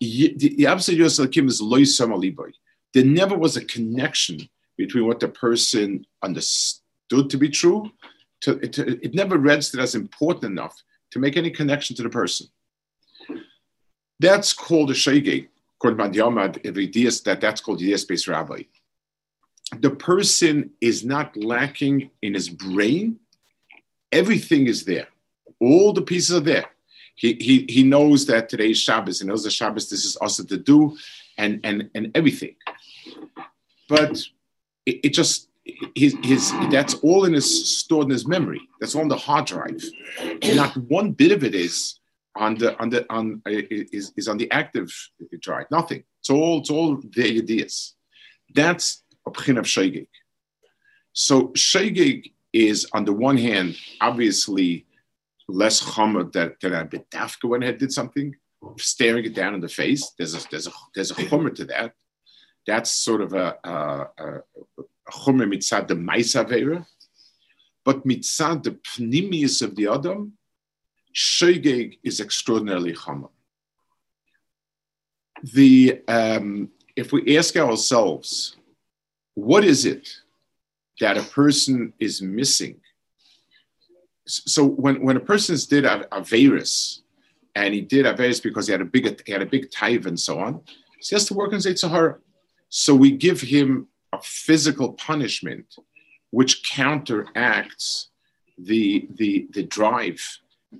The, 0.00 0.34
the 0.36 0.66
absolute 0.66 1.00
Yoselakim 1.00 1.48
is 1.48 1.60
loy 1.60 1.80
samaliboy. 1.80 2.52
There 2.94 3.04
never 3.04 3.36
was 3.36 3.56
a 3.56 3.64
connection 3.64 4.48
between 4.76 5.06
what 5.06 5.20
the 5.20 5.28
person 5.28 6.06
understood 6.22 7.30
to 7.30 7.36
be 7.36 7.48
true. 7.48 7.90
To, 8.42 8.52
it, 8.58 8.78
it 8.78 9.14
never 9.14 9.38
registered 9.38 9.80
as 9.80 9.94
important 9.94 10.44
enough 10.44 10.82
to 11.10 11.18
make 11.18 11.36
any 11.36 11.50
connection 11.50 11.96
to 11.96 12.02
the 12.02 12.10
person. 12.10 12.46
That's 14.20 14.52
called 14.52 14.90
a 14.90 14.94
shege. 14.94 15.48
According 15.78 16.12
to 16.12 16.18
Yamad, 16.18 17.24
that 17.24 17.40
that's 17.40 17.60
called 17.60 17.80
the 17.80 18.04
based 18.08 18.28
rabbi. 18.28 18.62
The 19.80 19.90
person 19.90 20.70
is 20.80 21.04
not 21.04 21.36
lacking 21.36 22.10
in 22.22 22.34
his 22.34 22.48
brain. 22.48 23.18
Everything 24.12 24.66
is 24.66 24.84
there. 24.84 25.08
All 25.60 25.92
the 25.92 26.02
pieces 26.02 26.36
are 26.36 26.40
there. 26.40 26.66
He, 27.16 27.34
he, 27.34 27.66
he 27.68 27.82
knows 27.82 28.26
that 28.26 28.48
today 28.48 28.70
is 28.70 28.78
Shabbos, 28.78 29.20
and 29.20 29.28
knows 29.28 29.44
the 29.44 29.50
Shabbos 29.50 29.88
this 29.88 30.04
is 30.04 30.16
also 30.16 30.44
to 30.44 30.56
do, 30.58 30.96
and, 31.38 31.60
and, 31.64 31.90
and 31.94 32.10
everything. 32.14 32.54
But 33.88 34.18
it, 34.84 35.00
it 35.04 35.14
just 35.14 35.48
his, 35.94 36.14
his 36.22 36.52
that's 36.70 36.94
all 36.94 37.24
in 37.24 37.32
his 37.32 37.78
stored 37.78 38.04
in 38.04 38.10
his 38.10 38.26
memory. 38.26 38.60
That's 38.80 38.94
on 38.94 39.08
the 39.08 39.16
hard 39.16 39.46
drive. 39.46 39.82
Not 40.54 40.76
one 40.76 41.12
bit 41.12 41.32
of 41.32 41.42
it 41.44 41.54
is 41.54 41.98
on 42.36 42.54
the 42.56 42.78
on 42.78 42.90
the 42.90 43.06
on 43.12 43.42
uh, 43.46 43.50
is, 43.70 44.12
is 44.16 44.28
on 44.28 44.36
the 44.36 44.50
active 44.50 44.92
drive. 45.40 45.66
Nothing. 45.70 46.04
It's 46.20 46.30
all 46.30 46.58
it's 46.60 46.70
all 46.70 46.96
the 46.96 47.38
ideas. 47.38 47.94
That's 48.54 49.02
of 49.26 49.66
shegig. 49.66 50.08
So 51.12 51.48
shegig 51.48 52.32
is 52.52 52.86
on 52.92 53.04
the 53.04 53.12
one 53.12 53.36
hand 53.36 53.76
obviously 54.00 54.86
less 55.48 55.82
chomer 55.82 56.32
that 56.32 56.60
that 56.60 56.72
a 56.72 56.84
bit 56.84 57.10
dafka 57.10 57.48
when 57.48 57.64
I 57.64 57.72
did 57.72 57.92
something, 57.92 58.34
staring 58.78 59.24
it 59.24 59.34
down 59.34 59.54
in 59.54 59.60
the 59.60 59.68
face. 59.68 60.12
There's 60.18 60.34
a 60.34 60.48
there's 60.50 60.66
a 60.66 60.72
there's 60.94 61.10
a 61.10 61.14
chomer 61.14 61.54
to 61.54 61.64
that. 61.66 61.92
That's 62.66 62.90
sort 62.90 63.20
of 63.20 63.32
a, 63.32 63.56
chomer 65.10 65.46
mitzad 65.46 65.86
the 65.86 65.94
ma'isa 65.94 66.84
but 67.84 68.04
mitzad 68.04 68.64
the 68.64 68.72
pnimius 68.72 69.62
of 69.62 69.76
the 69.76 69.86
adam 69.86 70.36
Shogeg 71.16 71.98
is 72.04 72.20
extraordinarily 72.20 72.92
common. 72.92 73.30
The, 75.42 76.02
um, 76.06 76.70
if 76.94 77.10
we 77.10 77.38
ask 77.38 77.56
ourselves, 77.56 78.56
what 79.36 79.64
is 79.64 79.84
it 79.84 80.08
that 81.00 81.16
a 81.16 81.22
person 81.22 81.92
is 82.00 82.20
missing? 82.20 82.80
So 84.26 84.64
when, 84.64 85.04
when 85.04 85.16
a 85.16 85.20
person 85.20 85.56
did 85.68 85.84
a, 85.84 86.04
a 86.12 86.24
virus, 86.24 87.02
and 87.54 87.72
he 87.72 87.80
did 87.80 88.06
a 88.06 88.14
virus 88.14 88.40
because 88.40 88.66
he 88.66 88.72
had 88.72 88.80
a 88.80 88.84
big 88.84 89.22
he 89.24 89.32
had 89.32 89.42
a 89.42 89.46
big 89.46 89.70
tithe 89.70 90.06
and 90.06 90.18
so 90.18 90.38
on, 90.38 90.60
so 91.00 91.08
he 91.10 91.14
has 91.16 91.26
to 91.26 91.34
work 91.34 91.52
in 91.52 91.60
Sahara. 91.60 92.18
So 92.68 92.94
we 92.94 93.10
give 93.12 93.40
him 93.40 93.88
a 94.12 94.18
physical 94.22 94.92
punishment 94.94 95.76
which 96.30 96.68
counteracts 96.68 98.08
the 98.58 99.08
the 99.14 99.48
the 99.52 99.64
drive 99.64 100.20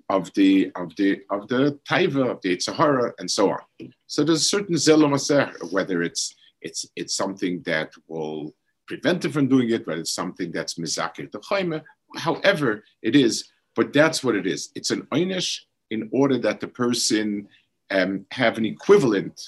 of 0.09 0.33
the 0.35 0.71
of 0.77 0.95
the 0.97 1.21
of 1.31 1.49
the 1.49 1.79
taiva 1.89 2.31
of 2.31 2.41
the 2.43 2.59
Sahara 2.59 3.13
and 3.19 3.31
so 3.31 3.51
on. 3.51 3.93
So 4.07 4.25
there's 4.25 4.43
a 4.43 4.45
certain 4.57 4.77
zelom 4.77 5.73
whether 5.73 6.03
it's 6.03 6.36
it's 6.61 6.87
it's 6.97 7.15
something 7.15 7.63
that 7.63 7.93
will 8.09 8.55
prevent 8.87 9.25
him 9.25 9.33
from 9.33 9.49
doing 9.49 9.71
it, 9.71 9.85
but 9.85 9.99
it's 9.99 10.13
something 10.13 10.53
that's 10.53 10.75
mizakir 10.75 11.31
the 11.31 11.41
chayme, 11.41 11.83
however 12.17 12.85
it 13.03 13.17
is, 13.17 13.49
but 13.75 13.93
that's 13.93 14.23
what 14.23 14.37
it 14.37 14.47
is. 14.47 14.71
It's 14.75 14.91
an 14.91 15.03
einish 15.13 15.61
in 15.91 16.09
order 16.13 16.39
that 16.39 16.61
the 16.61 16.69
person 16.69 17.49
um, 17.91 18.27
have 18.31 18.59
an 18.59 18.65
equivalent 18.65 19.41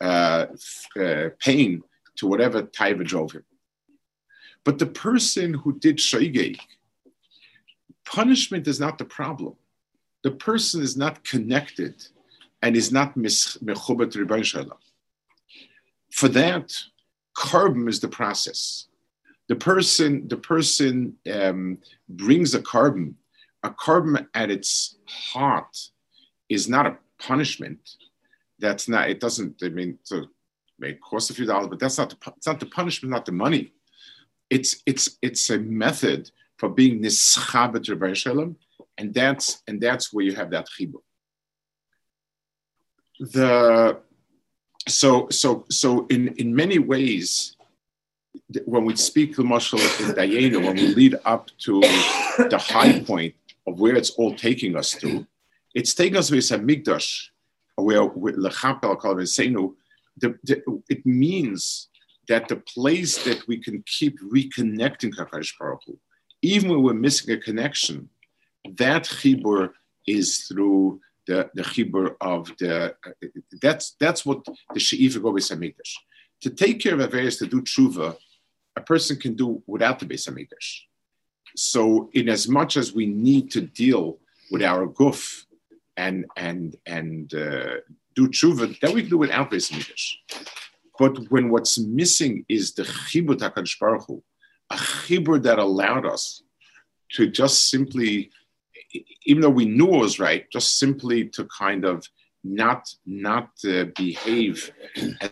uh, 0.00 0.46
uh, 1.00 1.28
pain 1.38 1.82
to 2.16 2.26
whatever 2.26 2.62
taiva 2.62 3.04
drove 3.04 3.32
him. 3.32 3.44
But 4.64 4.78
the 4.78 4.86
person 4.86 5.54
who 5.54 5.78
did 5.78 5.96
shaygei, 5.98 6.58
punishment 8.04 8.66
is 8.66 8.80
not 8.80 8.98
the 8.98 9.04
problem 9.04 9.54
the 10.22 10.30
person 10.30 10.82
is 10.82 10.96
not 10.96 11.24
connected 11.24 12.06
and 12.62 12.76
is 12.76 12.90
not 12.90 13.16
mechubat 13.16 14.12
Rebbein 14.16 14.44
Shalom. 14.44 14.78
For 16.12 16.28
that, 16.28 16.74
korban 17.36 17.88
is 17.88 18.00
the 18.00 18.08
process. 18.08 18.86
The 19.48 19.56
person, 19.56 20.28
the 20.28 20.36
person 20.36 21.16
um, 21.32 21.78
brings 22.08 22.54
a 22.54 22.60
korban. 22.60 23.14
A 23.62 23.70
korban 23.70 24.26
at 24.34 24.50
its 24.50 24.96
heart 25.06 25.76
is 26.48 26.68
not 26.68 26.86
a 26.86 26.98
punishment. 27.18 27.96
That's 28.58 28.88
not. 28.88 29.10
It 29.10 29.20
doesn't. 29.20 29.62
I 29.62 29.68
mean, 29.68 29.98
it 30.10 30.28
may 30.78 30.94
cost 30.94 31.30
a 31.30 31.34
few 31.34 31.46
dollars, 31.46 31.68
but 31.68 31.78
that's 31.78 31.98
not 31.98 32.10
the. 32.10 32.32
It's 32.36 32.46
not 32.46 32.60
the 32.60 32.66
punishment, 32.66 33.10
not 33.10 33.26
the 33.26 33.32
money. 33.32 33.72
It's 34.50 34.82
it's 34.86 35.18
it's 35.22 35.50
a 35.50 35.58
method 35.58 36.30
for 36.56 36.68
being 36.68 37.02
nischabet 37.02 37.88
Rebbein 37.88 38.14
Shalom 38.14 38.56
and 38.98 39.14
that's 39.14 39.62
and 39.66 39.80
that's 39.80 40.12
where 40.12 40.24
you 40.24 40.34
have 40.34 40.50
that 40.50 40.68
chibur. 40.68 41.00
The 43.20 44.00
so 44.88 45.28
so 45.30 45.64
so 45.70 46.06
in 46.06 46.28
in 46.36 46.54
many 46.54 46.78
ways, 46.78 47.56
when 48.64 48.84
we 48.84 48.96
speak 48.96 49.36
the 49.36 49.44
marshal 49.44 49.78
in 49.80 50.14
Dayenu, 50.14 50.64
when 50.64 50.76
we 50.76 50.88
lead 50.94 51.16
up 51.24 51.50
to 51.58 51.80
the 51.80 52.58
high 52.58 53.00
point 53.00 53.34
of 53.66 53.80
where 53.80 53.96
it's 53.96 54.10
all 54.10 54.34
taking 54.34 54.76
us 54.76 54.92
to, 54.92 55.26
it's 55.74 55.94
taking 55.94 56.16
us 56.16 56.28
to 56.28 56.36
a 56.36 56.58
migdash, 56.58 57.28
where 57.76 58.08
lechapel 58.08 58.98
kol 58.98 59.18
it 60.88 61.06
means 61.06 61.88
that 62.28 62.48
the 62.48 62.56
place 62.56 63.24
that 63.24 63.46
we 63.46 63.56
can 63.56 63.82
keep 63.86 64.18
reconnecting 64.20 65.14
Kakash 65.14 65.52
Baruch 65.58 65.82
even 66.42 66.70
when 66.70 66.82
we're 66.82 66.94
missing 66.94 67.34
a 67.34 67.38
connection, 67.38 68.08
that 68.76 69.04
chibur 69.04 69.70
is 70.06 70.44
through 70.46 71.00
the, 71.28 71.50
the 71.54 71.62
chibur 71.62 72.16
of 72.20 72.48
the, 72.58 72.94
that's, 73.62 73.94
that's 74.00 74.24
what 74.26 74.44
the 74.74 74.80
she'ifa 74.80 75.20
go 75.20 75.32
Beis. 75.32 75.92
To 76.42 76.50
take 76.50 76.80
care 76.80 76.94
of 76.94 77.00
affairs, 77.00 77.36
to 77.38 77.46
do 77.46 77.60
tshuva, 77.62 78.16
a 78.74 78.80
person 78.80 79.16
can 79.16 79.34
do 79.34 79.62
without 79.66 79.98
the 79.98 80.06
Beis. 80.06 80.26
So 81.54 82.10
in 82.14 82.28
as 82.28 82.48
much 82.48 82.76
as 82.76 82.94
we 82.94 83.06
need 83.06 83.50
to 83.52 83.60
deal 83.60 84.18
with 84.50 84.62
our 84.62 84.88
guf 84.88 85.44
and, 85.96 86.24
and, 86.36 86.76
and 86.86 87.32
uh, 87.34 87.76
do 88.16 88.28
tshuva, 88.28 88.80
that 88.80 88.92
we 88.94 89.02
can 89.02 89.10
do 89.10 89.18
without 89.18 89.50
Beis. 89.50 89.70
But 90.98 91.30
when 91.30 91.50
what's 91.50 91.78
missing 91.78 92.44
is 92.48 92.72
the 92.72 92.84
chibur 92.84 93.36
HaKadosh 93.36 94.22
a 94.70 94.74
chibur 94.74 95.42
that 95.42 95.58
allowed 95.58 96.06
us 96.06 96.42
to 97.12 97.26
just 97.26 97.70
simply 97.70 98.30
even 99.26 99.42
though 99.42 99.50
we 99.50 99.66
knew 99.66 99.94
it 99.94 99.98
was 99.98 100.18
right, 100.18 100.50
just 100.50 100.78
simply 100.78 101.28
to 101.30 101.44
kind 101.46 101.84
of 101.84 102.06
not 102.44 102.88
not 103.06 103.50
uh, 103.68 103.84
behave 103.96 104.70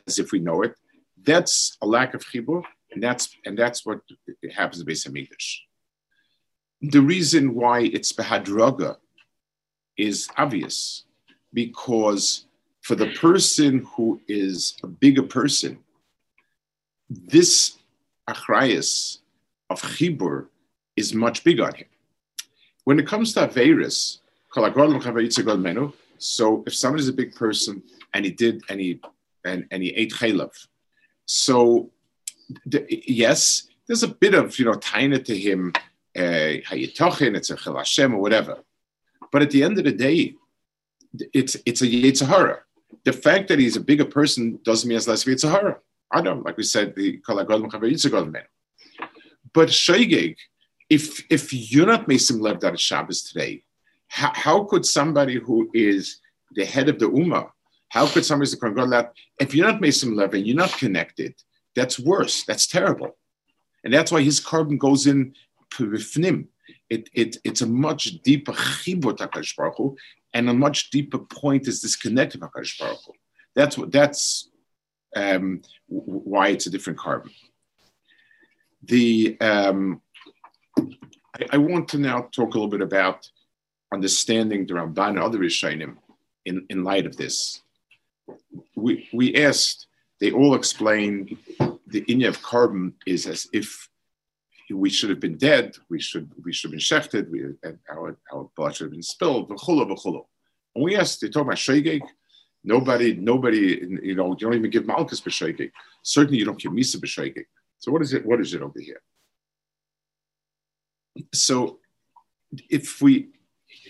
as 0.06 0.18
if 0.18 0.32
we 0.32 0.38
know 0.38 0.62
it. 0.62 0.74
That's 1.22 1.76
a 1.82 1.86
lack 1.86 2.14
of 2.14 2.24
chibur, 2.24 2.62
and 2.92 3.02
that's 3.02 3.36
and 3.44 3.58
that's 3.58 3.84
what 3.86 4.00
happens 4.54 4.80
in 4.80 4.86
Beis 4.86 5.08
Hamikdash. 5.08 5.58
The 6.82 7.00
reason 7.00 7.54
why 7.54 7.80
it's 7.80 8.12
behadroga 8.12 8.96
is 9.96 10.28
obvious, 10.36 11.04
because 11.52 12.46
for 12.82 12.94
the 12.94 13.10
person 13.12 13.86
who 13.96 14.20
is 14.28 14.76
a 14.82 14.86
bigger 14.86 15.22
person, 15.22 15.78
this 17.08 17.78
achrayas 18.28 19.18
of 19.70 19.80
chibur 19.80 20.46
is 20.96 21.14
much 21.14 21.42
bigger 21.44 21.64
on 21.64 21.74
him. 21.74 21.86
When 22.86 23.00
it 23.00 23.06
comes 23.08 23.34
to 23.34 23.48
Averis, 23.48 24.20
so 26.18 26.64
if 26.66 26.74
somebody 26.74 27.02
is 27.02 27.08
a 27.08 27.12
big 27.12 27.34
person 27.34 27.82
and 28.14 28.24
he 28.24 28.30
did 28.30 28.62
and 28.68 28.80
he 28.80 29.00
and, 29.44 29.66
and 29.72 29.82
he 29.82 29.90
ate 29.90 30.12
chaylev, 30.12 30.52
so 31.24 31.90
the, 32.64 32.86
yes, 32.88 33.66
there's 33.88 34.04
a 34.04 34.08
bit 34.08 34.34
of 34.34 34.56
you 34.60 34.66
know 34.66 34.74
taina 34.74 35.24
to 35.24 35.36
him, 35.36 35.72
uh, 36.16 36.62
hayitochin, 36.70 37.36
it's 37.36 37.50
a 37.50 37.56
chel 37.56 37.76
Hashem 37.76 38.14
or 38.14 38.20
whatever. 38.20 38.58
But 39.32 39.42
at 39.42 39.50
the 39.50 39.64
end 39.64 39.78
of 39.78 39.84
the 39.84 39.90
day, 39.90 40.36
it's 41.34 41.56
it's 41.66 41.82
a 41.82 41.88
yitzhara. 41.88 42.58
The 43.02 43.12
fact 43.12 43.48
that 43.48 43.58
he's 43.58 43.74
a 43.74 43.80
bigger 43.80 44.04
person 44.04 44.60
doesn't 44.62 44.88
mean 44.88 44.96
it's 44.96 45.08
less 45.08 45.26
of 45.26 45.32
yitzhara. 45.34 45.78
I 46.12 46.20
don't 46.20 46.36
know, 46.38 46.42
like 46.44 46.56
we 46.56 46.62
said, 46.62 46.94
the 46.94 47.20
but 49.52 49.68
shaygig 49.70 50.36
if 50.88 51.24
if 51.30 51.52
you're 51.52 51.86
not 51.86 52.08
Mesim 52.08 52.40
Lev 52.40 52.60
that 52.60 52.78
Shabbos 52.78 53.22
today, 53.22 53.64
how, 54.08 54.32
how, 54.34 54.64
could 54.64 54.86
somebody 54.86 55.38
who 55.38 55.70
is 55.74 56.20
the 56.52 56.64
head 56.64 56.88
of 56.88 56.98
the 56.98 57.06
Ummah, 57.06 57.50
how 57.88 58.06
could 58.06 58.24
somebody 58.24 58.48
say 58.50 58.58
that 58.60 59.12
if 59.40 59.54
you're 59.54 59.66
not 59.66 59.80
Mesim 59.80 60.14
Lev 60.14 60.34
and 60.34 60.46
you're 60.46 60.56
not 60.56 60.76
connected, 60.78 61.34
that's 61.74 61.98
worse. 61.98 62.44
That's 62.44 62.66
terrible. 62.66 63.16
And 63.84 63.92
that's 63.92 64.10
why 64.10 64.22
his 64.22 64.40
korban 64.40 64.78
goes 64.78 65.06
in 65.06 65.34
Pivifnim. 65.70 66.46
It, 66.88 67.08
it, 67.14 67.36
it's 67.44 67.62
a 67.62 67.66
much 67.66 68.22
deeper 68.22 68.52
chibur 68.52 69.16
Baruch 69.16 69.96
and 70.34 70.48
a 70.48 70.54
much 70.54 70.90
deeper 70.90 71.18
point 71.18 71.68
is 71.68 71.80
disconnected 71.80 72.40
Baruch 72.40 72.66
Hu. 72.80 73.12
That's 73.54 73.78
what 73.78 73.90
that's 73.92 74.50
um, 75.14 75.62
why 75.86 76.48
it's 76.48 76.66
a 76.66 76.70
different 76.70 76.98
korban. 76.98 77.30
The 78.82 79.36
um, 79.40 80.02
I, 80.78 81.46
I, 81.52 81.56
want 81.58 81.88
to 81.88 81.98
now 81.98 82.28
talk 82.32 82.54
a 82.54 82.58
little 82.58 82.68
bit 82.68 82.80
about 82.80 83.28
understanding 83.92 84.66
the 84.66 84.74
Ramban 84.74 85.10
and 85.10 85.18
other 85.18 85.38
Rishonim 85.38 85.96
in, 86.44 86.64
in 86.70 86.84
light 86.84 87.06
of 87.06 87.16
this. 87.16 87.62
We, 88.74 89.08
we 89.12 89.34
asked, 89.36 89.86
they 90.20 90.32
all 90.32 90.54
explain 90.54 91.38
the 91.86 92.02
inya 92.02 92.28
of 92.28 92.40
korban 92.40 92.92
is 93.06 93.26
as 93.26 93.48
if 93.52 93.88
we 94.70 94.90
should 94.90 95.10
have 95.10 95.20
been 95.20 95.36
dead, 95.36 95.76
we 95.88 96.00
should 96.00 96.28
we 96.44 96.52
should 96.52 96.72
have 96.72 96.72
been 96.72 96.80
shechted, 96.80 97.30
we, 97.30 97.44
our, 97.88 98.16
our 98.32 98.50
blood 98.56 98.74
should 98.74 98.86
have 98.86 98.92
been 98.92 99.02
spilled, 99.02 99.48
v'chulu, 99.48 99.88
v'chulu. 99.88 100.24
And 100.74 100.84
we 100.84 100.96
asked, 100.96 101.20
they 101.20 101.28
talk 101.28 101.42
about 101.42 101.56
shegeg, 101.56 102.00
nobody, 102.64 103.14
nobody, 103.14 103.80
you 104.02 104.16
know, 104.16 104.30
you 104.32 104.36
don't 104.46 104.54
even 104.54 104.70
give 104.70 104.86
malchus 104.86 105.20
b'shegeg. 105.20 105.70
Certainly 106.02 106.38
you 106.38 106.44
don't 106.44 106.58
give 106.58 106.72
misa 106.72 106.96
b'shegeg. 106.96 107.44
So 107.78 107.92
what 107.92 108.02
is 108.02 108.12
it, 108.12 108.26
what 108.26 108.40
is 108.40 108.54
it 108.54 108.62
over 108.62 108.80
here? 108.80 109.00
So 111.32 111.78
if 112.70 113.00
we, 113.00 113.28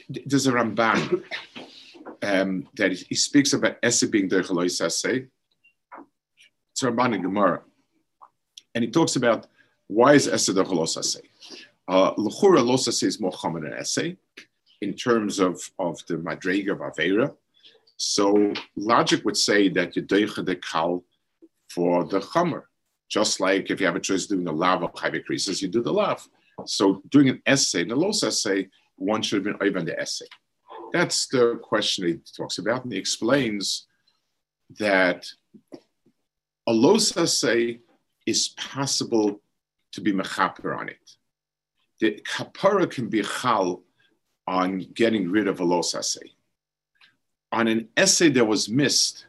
there's 0.09 0.47
a 0.47 0.53
Ramban 0.53 1.23
um, 2.23 2.69
that 2.77 2.93
he 2.93 3.15
speaks 3.15 3.53
about 3.53 3.77
Ese 3.83 4.05
being 4.05 4.29
the 4.29 4.37
Sase. 4.37 5.29
It's 6.73 6.83
Ramban 6.83 7.15
in 7.15 7.23
Gemara. 7.23 7.63
And 8.75 8.85
he 8.85 8.91
talks 8.91 9.17
about 9.17 9.47
why 9.87 10.15
is 10.15 10.29
Ese 10.29 10.47
the 10.47 10.65
Sase? 10.65 11.23
Uh, 11.89 12.13
L'chura 12.17 13.03
is 13.03 13.21
more 13.21 13.33
common 13.33 13.63
than 13.63 13.73
Ese 13.75 14.17
in 14.83 14.95
terms 14.95 15.39
of, 15.39 15.61
of 15.79 16.05
the 16.07 16.17
Madrega 16.17 16.73
of 16.73 16.79
Avera. 16.79 17.35
So 17.97 18.53
logic 18.77 19.25
would 19.25 19.37
say 19.37 19.69
that 19.71 19.97
you 19.97 20.03
deicha 20.03 20.45
the 20.45 20.57
kal 20.57 21.05
for 21.71 22.05
the 22.05 22.21
chamer. 22.21 22.65
Just 23.09 23.41
like 23.41 23.71
if 23.71 23.81
you 23.81 23.87
have 23.87 23.97
a 23.97 24.01
choice 24.01 24.27
doing 24.27 24.47
a 24.49 24.53
lav 24.53 24.83
of 24.83 24.93
chayve 24.93 25.25
creases, 25.25 25.63
you 25.63 25.69
do 25.69 25.83
the 25.83 25.93
lav. 25.93 26.29
So 26.65 27.03
doing 27.11 27.29
an 27.29 27.43
essay, 27.47 27.83
an 27.83 27.89
los 27.89 28.23
essay, 28.23 28.69
one 28.97 29.23
should 29.23 29.45
have 29.45 29.45
been 29.45 29.69
over 29.69 29.83
the 29.83 29.99
essay. 29.99 30.27
That's 30.93 31.27
the 31.27 31.59
question 31.63 32.07
he 32.07 32.19
talks 32.37 32.59
about, 32.59 32.85
and 32.85 32.93
he 32.93 32.99
explains 32.99 33.87
that 34.79 35.27
a 36.67 36.73
los 36.73 37.17
essay 37.17 37.81
is 38.25 38.49
possible 38.49 39.41
to 39.93 40.01
be 40.01 40.13
mechaper 40.13 40.77
on 40.77 40.89
it. 40.89 41.17
The 42.01 42.21
kapara 42.27 42.91
can 42.91 43.09
be 43.09 43.23
chal 43.23 43.83
on 44.47 44.79
getting 44.95 45.31
rid 45.31 45.49
of 45.49 45.61
a 45.61 45.65
los 45.65 45.95
essay. 45.95 46.33
On 47.53 47.69
an 47.69 47.89
essay 47.97 48.29
that 48.31 48.45
was 48.45 48.69
missed, 48.69 49.27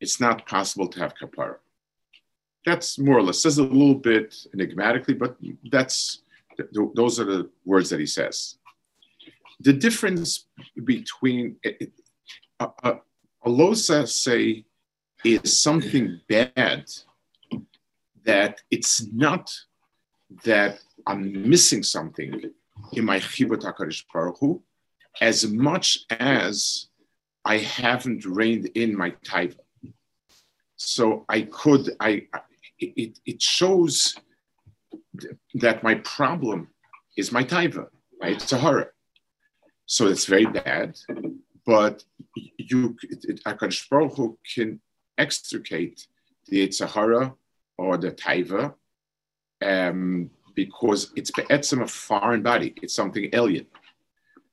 it's 0.00 0.20
not 0.20 0.46
possible 0.46 0.88
to 0.88 1.00
have 1.00 1.14
kapara. 1.14 1.56
That's 2.66 2.98
more 2.98 3.18
or 3.18 3.22
less 3.22 3.42
says 3.42 3.58
a 3.58 3.62
little 3.62 3.94
bit 3.94 4.34
enigmatically, 4.54 5.14
but 5.14 5.36
that's 5.70 6.22
those 6.94 7.20
are 7.20 7.24
the 7.24 7.50
words 7.64 7.90
that 7.90 8.00
he 8.00 8.06
says. 8.06 8.58
The 9.60 9.72
difference 9.72 10.46
between 10.84 11.56
a, 11.64 11.76
a, 12.60 12.96
a 13.44 13.48
losa 13.48 14.06
say 14.08 14.64
is 15.24 15.60
something 15.60 16.20
bad 16.28 16.84
that 18.24 18.60
it's 18.70 19.06
not 19.12 19.52
that 20.44 20.80
I'm 21.06 21.48
missing 21.48 21.82
something 21.82 22.50
in 22.92 23.04
my 23.04 23.18
chibut 23.18 23.62
HaKadosh 23.62 24.04
Baruch 24.12 24.38
Hu, 24.40 24.62
as 25.20 25.46
much 25.46 26.04
as 26.10 26.88
I 27.44 27.58
haven't 27.58 28.24
reined 28.24 28.66
in 28.74 28.96
my 28.96 29.10
taiva. 29.24 29.58
So 30.76 31.24
I 31.28 31.42
could, 31.42 31.90
I, 32.00 32.26
it, 32.78 33.18
it 33.24 33.40
shows 33.40 34.16
that 35.54 35.82
my 35.82 35.96
problem 35.96 36.68
is 37.16 37.32
my 37.32 37.44
taiva, 37.44 37.86
right? 38.20 38.40
Sahara. 38.40 38.88
So 39.86 40.06
it's 40.06 40.26
very 40.26 40.46
bad, 40.46 40.98
but 41.66 42.04
you, 42.56 42.96
Akadosh 43.46 43.88
Baruch 43.88 44.16
Hu 44.16 44.38
can 44.54 44.80
extricate 45.18 46.06
the 46.48 46.70
Sahara 46.70 47.34
or 47.78 47.96
the 47.96 48.10
taiva 48.10 48.74
um, 49.62 50.30
because 50.54 51.12
it's 51.16 51.30
be'etzim 51.30 51.82
a 51.82 51.86
foreign 51.86 52.42
body. 52.42 52.74
It's 52.82 52.94
something 52.94 53.28
alien. 53.32 53.66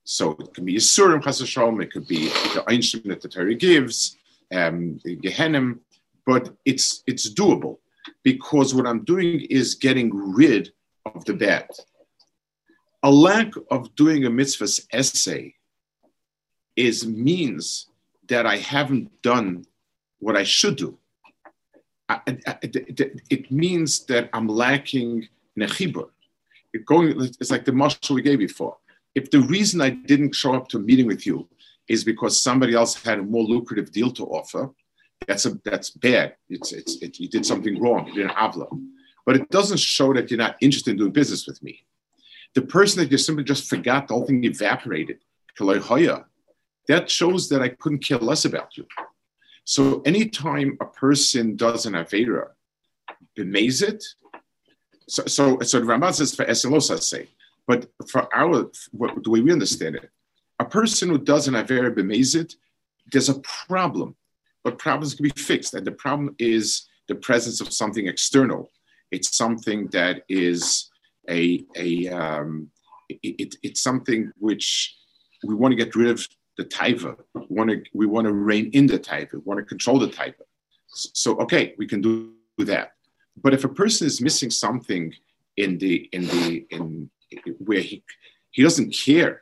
So 0.04 0.32
it 0.32 0.52
can 0.54 0.64
be 0.64 0.74
Yisurim 0.74 1.22
Chasashom, 1.22 1.82
it 1.82 1.92
could 1.92 2.08
be 2.08 2.26
the 2.54 2.64
Einshim 2.68 3.04
that 3.04 3.20
the 3.20 3.28
Torah 3.28 3.54
gives, 3.54 4.18
um, 4.52 5.00
Gehenim, 5.06 5.78
but 6.26 6.54
it's 6.64 7.02
it's 7.06 7.32
doable 7.32 7.78
because 8.22 8.74
what 8.74 8.86
I'm 8.86 9.04
doing 9.04 9.42
is 9.42 9.74
getting 9.74 10.10
rid 10.34 10.72
of 11.06 11.24
the 11.24 11.34
bad. 11.34 11.68
A 13.02 13.10
lack 13.10 13.52
of 13.70 13.94
doing 13.96 14.24
a 14.24 14.30
mitzvah's 14.30 14.86
essay 14.92 15.54
is 16.76 17.06
means 17.06 17.88
that 18.28 18.46
I 18.46 18.58
haven't 18.58 19.10
done 19.22 19.66
what 20.20 20.36
I 20.36 20.44
should 20.44 20.76
do. 20.76 20.98
I, 22.08 22.20
I, 22.26 22.58
it 22.62 23.50
means 23.50 24.04
that 24.06 24.30
I'm 24.32 24.46
lacking 24.46 25.28
nechibur. 25.58 26.08
It 26.72 26.86
going, 26.86 27.20
it's 27.40 27.50
like 27.50 27.64
the 27.64 27.72
marshal 27.72 28.14
we 28.16 28.22
gave 28.22 28.38
before. 28.38 28.76
If 29.14 29.30
the 29.30 29.40
reason 29.40 29.80
I 29.80 29.90
didn't 29.90 30.34
show 30.34 30.54
up 30.54 30.68
to 30.68 30.78
a 30.78 30.80
meeting 30.80 31.06
with 31.06 31.26
you 31.26 31.48
is 31.88 32.04
because 32.04 32.40
somebody 32.40 32.74
else 32.74 32.94
had 32.94 33.18
a 33.18 33.22
more 33.22 33.44
lucrative 33.44 33.92
deal 33.92 34.10
to 34.12 34.24
offer, 34.24 34.70
that's 35.26 35.46
a 35.46 35.58
that's 35.64 35.90
bad. 35.90 36.36
It's 36.48 36.72
it's 36.72 36.96
it, 36.96 37.18
you 37.18 37.28
did 37.28 37.44
something 37.46 37.80
wrong. 37.80 38.06
You 38.06 38.14
did 38.14 38.26
an 38.26 38.36
avla, 38.36 38.68
but 39.24 39.36
it 39.36 39.48
doesn't 39.50 39.80
show 39.80 40.12
that 40.14 40.30
you're 40.30 40.38
not 40.38 40.56
interested 40.60 40.92
in 40.92 40.96
doing 40.98 41.12
business 41.12 41.46
with 41.46 41.62
me. 41.62 41.84
The 42.54 42.62
person 42.62 43.02
that 43.02 43.10
you 43.10 43.18
simply 43.18 43.44
just 43.44 43.68
forgot, 43.68 44.08
the 44.08 44.14
whole 44.14 44.26
thing 44.26 44.44
evaporated. 44.44 45.18
That 46.88 47.10
shows 47.10 47.48
that 47.50 47.62
I 47.62 47.68
couldn't 47.68 48.04
care 48.04 48.18
less 48.18 48.44
about 48.44 48.76
you. 48.76 48.86
So 49.64 50.02
anytime 50.02 50.76
a 50.80 50.86
person 50.86 51.56
does 51.56 51.86
an 51.86 51.92
avera, 51.94 52.48
bemaze 53.36 53.82
it. 53.82 54.04
So 55.08 55.24
so 55.26 55.60
so 55.60 55.80
the 55.80 55.86
Ramban 55.86 56.14
says 56.14 56.34
for 56.34 56.44
eselosa 56.44 57.00
say, 57.02 57.28
but 57.66 57.86
for 58.08 58.34
our 58.34 58.70
what, 58.92 59.22
the 59.22 59.30
way 59.30 59.40
we 59.40 59.52
understand 59.52 59.96
it, 59.96 60.10
a 60.58 60.64
person 60.64 61.08
who 61.10 61.18
does 61.18 61.48
an 61.48 61.54
avera 61.54 61.94
bemaze 61.94 62.34
it, 62.34 62.56
there's 63.10 63.28
a 63.28 63.40
problem 63.40 64.16
but 64.64 64.78
problems 64.78 65.14
can 65.14 65.24
be 65.24 65.30
fixed. 65.30 65.74
And 65.74 65.86
the 65.86 65.92
problem 65.92 66.34
is 66.38 66.88
the 67.08 67.14
presence 67.14 67.60
of 67.60 67.72
something 67.72 68.06
external. 68.06 68.70
It's 69.10 69.36
something 69.36 69.88
that 69.88 70.22
is 70.28 70.90
a, 71.28 71.64
a 71.76 72.08
um, 72.08 72.70
it, 73.08 73.56
it's 73.62 73.82
something 73.82 74.32
which 74.38 74.96
we 75.44 75.54
want 75.54 75.72
to 75.72 75.76
get 75.76 75.94
rid 75.94 76.08
of 76.08 76.26
the 76.56 76.64
taiva. 76.64 77.16
We 77.34 77.46
want 77.50 77.70
to 77.70 77.82
we 77.92 78.06
want 78.06 78.26
to 78.26 78.32
rein 78.32 78.70
in 78.72 78.86
the 78.86 78.98
taiva. 78.98 79.34
We 79.34 79.40
want 79.40 79.58
to 79.58 79.64
control 79.64 79.98
the 79.98 80.08
taiva. 80.08 80.44
So 80.88 81.36
okay, 81.40 81.74
we 81.78 81.86
can 81.86 82.00
do 82.00 82.32
that. 82.58 82.92
But 83.42 83.54
if 83.54 83.64
a 83.64 83.68
person 83.68 84.06
is 84.06 84.20
missing 84.20 84.50
something 84.50 85.14
in 85.56 85.78
the 85.78 86.08
in 86.12 86.26
the 86.26 86.66
in 86.70 87.10
where 87.58 87.80
he 87.80 88.02
he 88.50 88.62
doesn't 88.62 88.94
care 88.94 89.41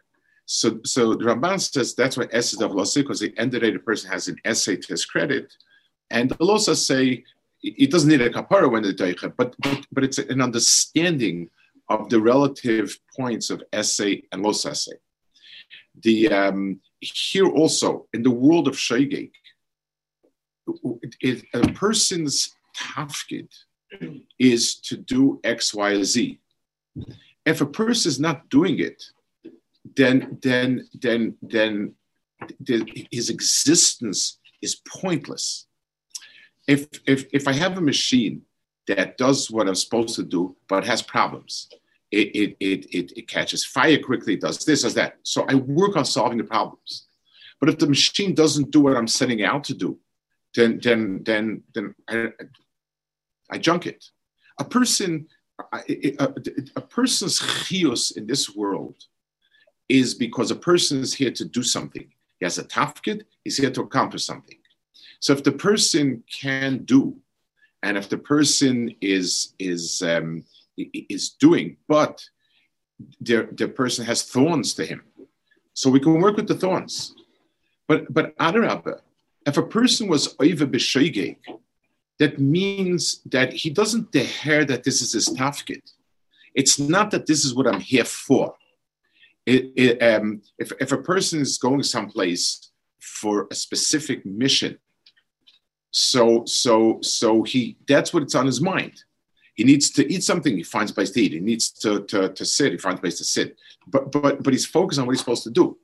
so, 0.52 0.80
so 0.84 1.14
the 1.14 1.24
Ramban 1.26 1.60
says 1.60 1.94
that's 1.94 2.16
why 2.16 2.24
is 2.32 2.60
of 2.60 2.72
Losi, 2.72 3.02
because 3.02 3.20
the 3.20 3.32
end 3.38 3.54
person 3.84 4.10
has 4.10 4.26
an 4.26 4.36
essay 4.44 4.74
to 4.74 4.88
his 4.88 5.04
credit. 5.04 5.54
And 6.10 6.28
the 6.28 6.34
Losa 6.38 6.74
say 6.74 7.22
it 7.62 7.92
doesn't 7.92 8.08
need 8.08 8.20
a 8.20 8.30
kapara 8.30 8.68
when 8.68 8.82
the 8.82 8.92
daicha, 8.92 9.32
but, 9.36 9.54
but 9.60 9.86
but 9.92 10.02
it's 10.02 10.18
an 10.18 10.40
understanding 10.40 11.48
of 11.88 12.08
the 12.08 12.20
relative 12.20 12.98
points 13.16 13.50
of 13.50 13.62
essay 13.72 14.24
and 14.32 14.42
los 14.42 14.66
essay. 14.66 14.98
The 16.02 16.28
um, 16.32 16.80
here 17.00 17.46
also 17.46 18.08
in 18.12 18.24
the 18.24 18.32
world 18.32 18.66
of 18.66 18.74
shaygate, 18.74 19.30
a 21.54 21.68
person's 21.74 22.56
tafkid 22.76 23.48
is 24.40 24.74
to 24.80 24.96
do 24.96 25.38
X, 25.44 25.72
Y, 25.74 26.02
Z. 26.02 26.40
If 27.46 27.60
a 27.60 27.66
person 27.66 28.08
is 28.08 28.18
not 28.18 28.48
doing 28.48 28.80
it, 28.80 29.00
then 29.96 30.38
then 30.42 30.88
then 30.94 31.36
then 31.42 31.94
the, 32.60 33.06
his 33.10 33.30
existence 33.30 34.38
is 34.62 34.80
pointless. 34.86 35.66
If 36.66 36.88
if 37.06 37.26
if 37.32 37.48
I 37.48 37.52
have 37.52 37.78
a 37.78 37.80
machine 37.80 38.42
that 38.86 39.16
does 39.16 39.50
what 39.50 39.68
I'm 39.68 39.74
supposed 39.74 40.16
to 40.16 40.22
do 40.22 40.56
but 40.68 40.84
has 40.84 41.02
problems, 41.02 41.68
it 42.10 42.34
it 42.34 42.56
it 42.60 42.86
it, 42.94 43.12
it 43.16 43.28
catches 43.28 43.64
fire 43.64 43.98
quickly, 43.98 44.36
does 44.36 44.64
this, 44.64 44.82
does 44.82 44.94
that. 44.94 45.18
So 45.22 45.46
I 45.48 45.54
work 45.54 45.96
on 45.96 46.04
solving 46.04 46.38
the 46.38 46.44
problems. 46.44 47.06
But 47.58 47.68
if 47.68 47.78
the 47.78 47.86
machine 47.86 48.34
doesn't 48.34 48.70
do 48.70 48.80
what 48.80 48.96
I'm 48.96 49.08
setting 49.08 49.42
out 49.44 49.64
to 49.64 49.74
do, 49.74 49.98
then 50.54 50.80
then 50.82 51.22
then 51.24 51.62
then 51.74 51.94
I, 52.08 52.28
I 53.50 53.58
junk 53.58 53.86
it. 53.86 54.04
A 54.58 54.64
person, 54.64 55.26
a, 55.72 56.22
a, 56.22 56.34
a 56.76 56.80
person's 56.80 57.38
chios 57.38 58.10
in 58.12 58.26
this 58.26 58.54
world 58.54 58.96
is 59.90 60.14
because 60.14 60.50
a 60.50 60.56
person 60.56 61.00
is 61.00 61.12
here 61.12 61.32
to 61.32 61.44
do 61.44 61.62
something. 61.62 62.06
He 62.38 62.46
has 62.46 62.58
a 62.58 62.64
tafkid. 62.64 63.24
He's 63.44 63.56
here 63.56 63.72
to 63.72 63.82
accomplish 63.82 64.24
something. 64.24 64.56
So 65.18 65.32
if 65.32 65.42
the 65.42 65.52
person 65.52 66.22
can 66.30 66.84
do, 66.84 67.16
and 67.82 67.98
if 67.98 68.08
the 68.08 68.18
person 68.18 68.94
is 69.00 69.54
is 69.58 70.02
um, 70.02 70.44
is 70.76 71.30
doing, 71.30 71.76
but 71.88 72.24
the, 73.20 73.48
the 73.52 73.68
person 73.68 74.04
has 74.04 74.22
thorns 74.22 74.74
to 74.74 74.84
him, 74.86 75.02
so 75.74 75.90
we 75.90 76.00
can 76.00 76.20
work 76.20 76.36
with 76.36 76.48
the 76.48 76.54
thorns. 76.54 77.14
But 77.88 78.12
but 78.12 78.36
Adarabba, 78.38 79.00
if 79.46 79.56
a 79.56 79.62
person 79.62 80.08
was 80.08 80.36
over 80.38 80.66
b'shoigeg, 80.66 81.36
that 82.18 82.38
means 82.38 83.22
that 83.26 83.52
he 83.52 83.70
doesn't 83.70 84.12
dare 84.12 84.64
that 84.64 84.84
this 84.84 85.02
is 85.02 85.12
his 85.12 85.28
tafkid. 85.28 85.82
It's 86.54 86.78
not 86.78 87.10
that 87.10 87.26
this 87.26 87.44
is 87.44 87.54
what 87.54 87.66
I'm 87.66 87.80
here 87.80 88.04
for. 88.04 88.54
It, 89.50 89.72
it, 89.84 90.02
um, 90.10 90.42
if, 90.58 90.70
if 90.80 90.92
a 90.92 91.02
person 91.12 91.40
is 91.40 91.58
going 91.58 91.82
someplace 91.82 92.70
for 93.00 93.48
a 93.50 93.54
specific 93.54 94.24
mission, 94.24 94.78
so 95.90 96.44
so 96.46 96.98
so 97.02 97.42
he 97.42 97.76
that's 97.88 98.14
what 98.14 98.22
it's 98.22 98.36
on 98.36 98.46
his 98.46 98.60
mind. 98.60 99.02
He 99.54 99.64
needs 99.64 99.90
to 99.96 100.02
eat 100.12 100.22
something, 100.22 100.56
he 100.56 100.62
finds 100.62 100.92
a 100.92 100.94
place 100.94 101.10
to 101.10 101.20
eat. 101.20 101.32
He 101.32 101.40
needs 101.40 101.70
to, 101.82 102.04
to, 102.04 102.28
to 102.32 102.44
sit, 102.44 102.72
he 102.72 102.78
finds 102.78 102.98
a 103.00 103.02
place 103.02 103.18
to 103.18 103.24
sit. 103.24 103.56
But 103.88 104.12
but 104.12 104.42
but 104.44 104.52
he's 104.52 104.66
focused 104.66 105.00
on 105.00 105.06
what 105.06 105.14
he's 105.14 105.24
supposed 105.24 105.42
to 105.48 105.50
do. 105.50 105.76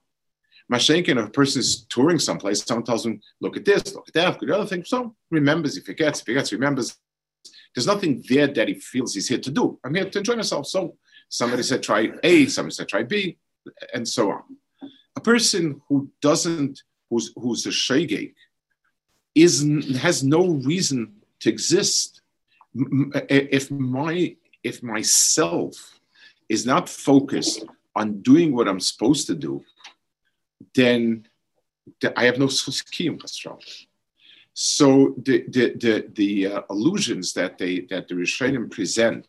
Mashenkin, 0.73 1.19
if 1.19 1.27
a 1.27 1.31
person 1.31 1.61
is 1.61 1.87
touring 1.87 2.21
someplace, 2.21 2.63
someone 2.63 2.85
tells 2.85 3.05
him, 3.05 3.21
look 3.41 3.57
at 3.57 3.65
this, 3.65 3.95
look 3.95 4.07
at 4.09 4.15
that, 4.15 4.29
look 4.29 4.43
at 4.45 4.49
the 4.49 4.57
other 4.57 4.67
thing. 4.67 4.85
So 4.85 5.15
remembers, 5.31 5.75
he 5.75 5.81
forgets, 5.81 6.21
he 6.21 6.25
forgets, 6.25 6.53
remembers. 6.53 6.97
There's 7.75 7.87
nothing 7.87 8.23
there 8.29 8.47
that 8.47 8.69
he 8.69 8.75
feels 8.75 9.15
he's 9.15 9.29
here 9.29 9.39
to 9.39 9.51
do. 9.51 9.79
I'm 9.85 9.95
here 9.95 10.09
to 10.09 10.19
enjoy 10.19 10.37
myself. 10.37 10.67
So 10.69 10.97
somebody 11.29 11.65
said 11.65 11.83
try 11.83 12.13
A, 12.23 12.47
somebody 12.47 12.75
said 12.75 12.89
try 12.89 13.03
B, 13.03 13.39
and 13.95 14.07
so 14.07 14.31
on. 14.31 14.43
A 15.17 15.21
person 15.21 15.81
who 15.89 16.11
doesn't, 16.21 16.83
who's 17.09 17.33
who's 17.37 17.67
a 17.67 17.71
shegeg, 17.71 18.35
is 19.35 19.65
has 19.99 20.23
no 20.23 20.47
reason 20.71 21.13
to 21.41 21.49
exist. 21.49 22.23
If 22.75 23.71
my 23.71 24.37
if 24.63 24.83
myself 24.83 25.99
is 26.49 26.67
not 26.67 26.89
focused 26.89 27.65
on 27.95 28.21
doing 28.23 28.55
what 28.55 28.69
I'm 28.69 28.81
supposed 28.81 29.27
to 29.29 29.35
do, 29.35 29.65
then 30.75 31.27
I 32.17 32.25
have 32.25 32.39
no 32.39 32.49
scheme 32.49 33.19
So 34.55 35.15
the 35.23 35.45
the 35.49 35.75
the, 35.85 35.95
the 36.15 36.47
uh, 36.47 36.63
illusions 36.71 37.33
that 37.35 37.59
they 37.59 37.81
that 37.91 38.09
the 38.09 38.15
Rishonim 38.15 38.71
present 38.71 39.29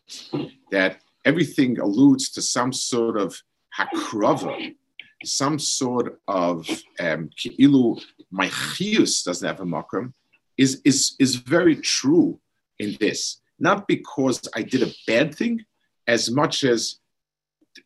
that 0.70 1.00
everything 1.24 1.78
alludes 1.78 2.30
to 2.30 2.42
some 2.42 2.72
sort 2.72 3.16
of 3.18 3.42
hakrava, 3.78 4.74
some 5.24 5.58
sort 5.58 6.20
of 6.28 6.68
um, 7.00 7.30
ki'ilu 7.36 8.00
my 8.30 8.48
chiyus 8.48 9.24
doesn't 9.24 9.46
have 9.46 9.60
a 9.60 9.64
makram, 9.64 10.12
is 10.56 10.80
is 10.84 11.16
is 11.18 11.36
very 11.36 11.76
true 11.76 12.38
in 12.78 12.96
this. 13.00 13.40
Not 13.58 13.88
because 13.88 14.40
I 14.54 14.62
did 14.62 14.82
a 14.82 14.92
bad 15.06 15.34
thing, 15.34 15.64
as 16.06 16.30
much 16.30 16.64
as 16.64 17.00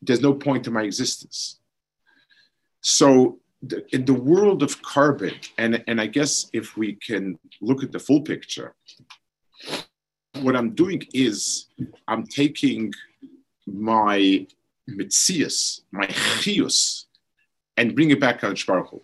there's 0.01 0.21
no 0.21 0.33
point 0.33 0.63
to 0.65 0.71
my 0.71 0.83
existence. 0.83 1.59
So 2.81 3.39
the, 3.61 3.85
in 3.95 4.05
the 4.05 4.13
world 4.13 4.61
of 4.61 4.81
korban, 4.81 5.35
and, 5.57 5.83
and 5.87 5.99
I 6.01 6.07
guess 6.07 6.49
if 6.53 6.77
we 6.77 6.93
can 6.93 7.39
look 7.61 7.83
at 7.83 7.91
the 7.91 7.99
full 7.99 8.21
picture, 8.21 8.75
what 10.41 10.55
I'm 10.55 10.71
doing 10.75 11.01
is 11.13 11.67
I'm 12.07 12.25
taking 12.25 12.91
my 13.65 14.45
mitzias, 14.89 15.81
my 15.91 16.07
chius, 16.07 17.05
and 17.77 17.95
bring 17.95 18.11
it 18.11 18.19
back 18.19 18.43
on 18.43 18.55
Baruch 18.67 19.01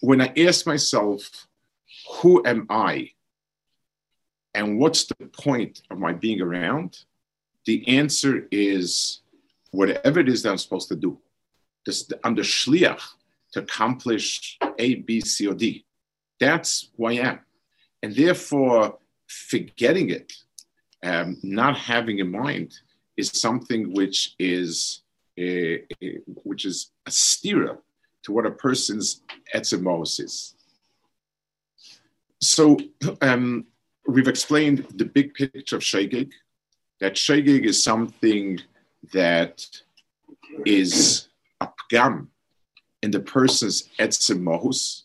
When 0.00 0.20
I 0.20 0.32
ask 0.36 0.66
myself, 0.66 1.46
who 2.20 2.44
am 2.46 2.66
I? 2.68 3.10
And 4.54 4.78
what's 4.78 5.04
the 5.04 5.26
point 5.26 5.82
of 5.90 5.98
my 5.98 6.12
being 6.12 6.40
around? 6.40 6.98
The 7.66 7.86
answer 7.88 8.48
is 8.50 9.20
whatever 9.70 10.20
it 10.20 10.28
is 10.28 10.42
that 10.42 10.50
I'm 10.50 10.58
supposed 10.58 10.88
to 10.88 10.96
do. 10.96 11.18
I'm 12.24 12.34
the 12.34 12.42
shliach 12.42 13.02
to 13.52 13.60
accomplish 13.60 14.58
A, 14.78 14.96
B, 14.96 15.20
C, 15.20 15.46
or 15.46 15.54
D. 15.54 15.84
That's 16.40 16.90
who 16.96 17.06
I 17.06 17.12
am. 17.12 17.40
And 18.02 18.14
therefore, 18.14 18.98
forgetting 19.26 20.10
it, 20.10 20.32
um, 21.02 21.36
not 21.42 21.76
having 21.76 22.18
in 22.18 22.30
mind, 22.30 22.74
is 23.16 23.30
something 23.30 23.92
which 23.92 24.34
is 24.38 25.02
a, 25.38 25.82
a, 26.02 26.18
which 26.44 26.64
is 26.64 26.90
a 27.06 27.10
steerer 27.10 27.78
to 28.22 28.32
what 28.32 28.46
a 28.46 28.50
person's 28.50 29.22
etzemos 29.54 30.20
is. 30.20 30.54
So 32.40 32.78
um, 33.22 33.66
we've 34.06 34.28
explained 34.28 34.86
the 34.94 35.04
big 35.04 35.34
picture 35.34 35.76
of 35.76 35.82
shegeg, 35.82 36.30
that 37.00 37.14
shegeg 37.14 37.64
is 37.64 37.82
something 37.82 38.58
that 39.12 39.66
is 40.64 41.28
a 41.60 41.68
pgam 41.68 42.28
in 43.02 43.10
the 43.10 43.20
person's 43.20 43.88
etzem 43.98 44.42
mohus. 44.42 45.02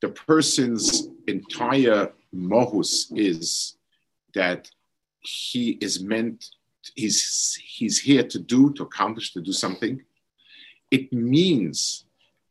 The 0.00 0.08
person's 0.08 1.08
entire 1.26 2.12
mohus 2.34 3.06
is 3.16 3.76
that 4.34 4.70
he 5.20 5.78
is 5.80 6.02
meant, 6.02 6.50
he's, 6.94 7.60
he's 7.64 8.00
here 8.00 8.22
to 8.24 8.38
do, 8.38 8.72
to 8.74 8.82
accomplish, 8.82 9.32
to 9.32 9.40
do 9.40 9.52
something. 9.52 10.02
It 10.90 11.12
means 11.12 12.04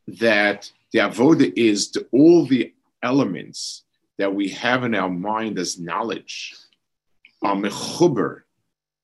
that 0.08 0.72
the 0.92 1.00
avoda 1.00 1.52
is 1.56 1.92
the, 1.92 2.06
all 2.12 2.46
the 2.46 2.74
elements 3.02 3.84
that 4.18 4.34
we 4.34 4.50
have 4.50 4.84
in 4.84 4.96
our 4.96 5.10
mind 5.10 5.58
as 5.58 5.80
knowledge 5.80 6.56
are 7.42 7.56
mechuber 7.56 8.42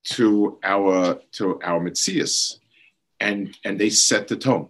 to 0.03 0.57
our 0.63 1.19
to 1.33 1.59
our 1.63 1.79
mitzias, 1.79 2.57
and 3.19 3.55
and 3.65 3.79
they 3.79 3.89
set 3.89 4.27
the 4.27 4.35
tone. 4.35 4.69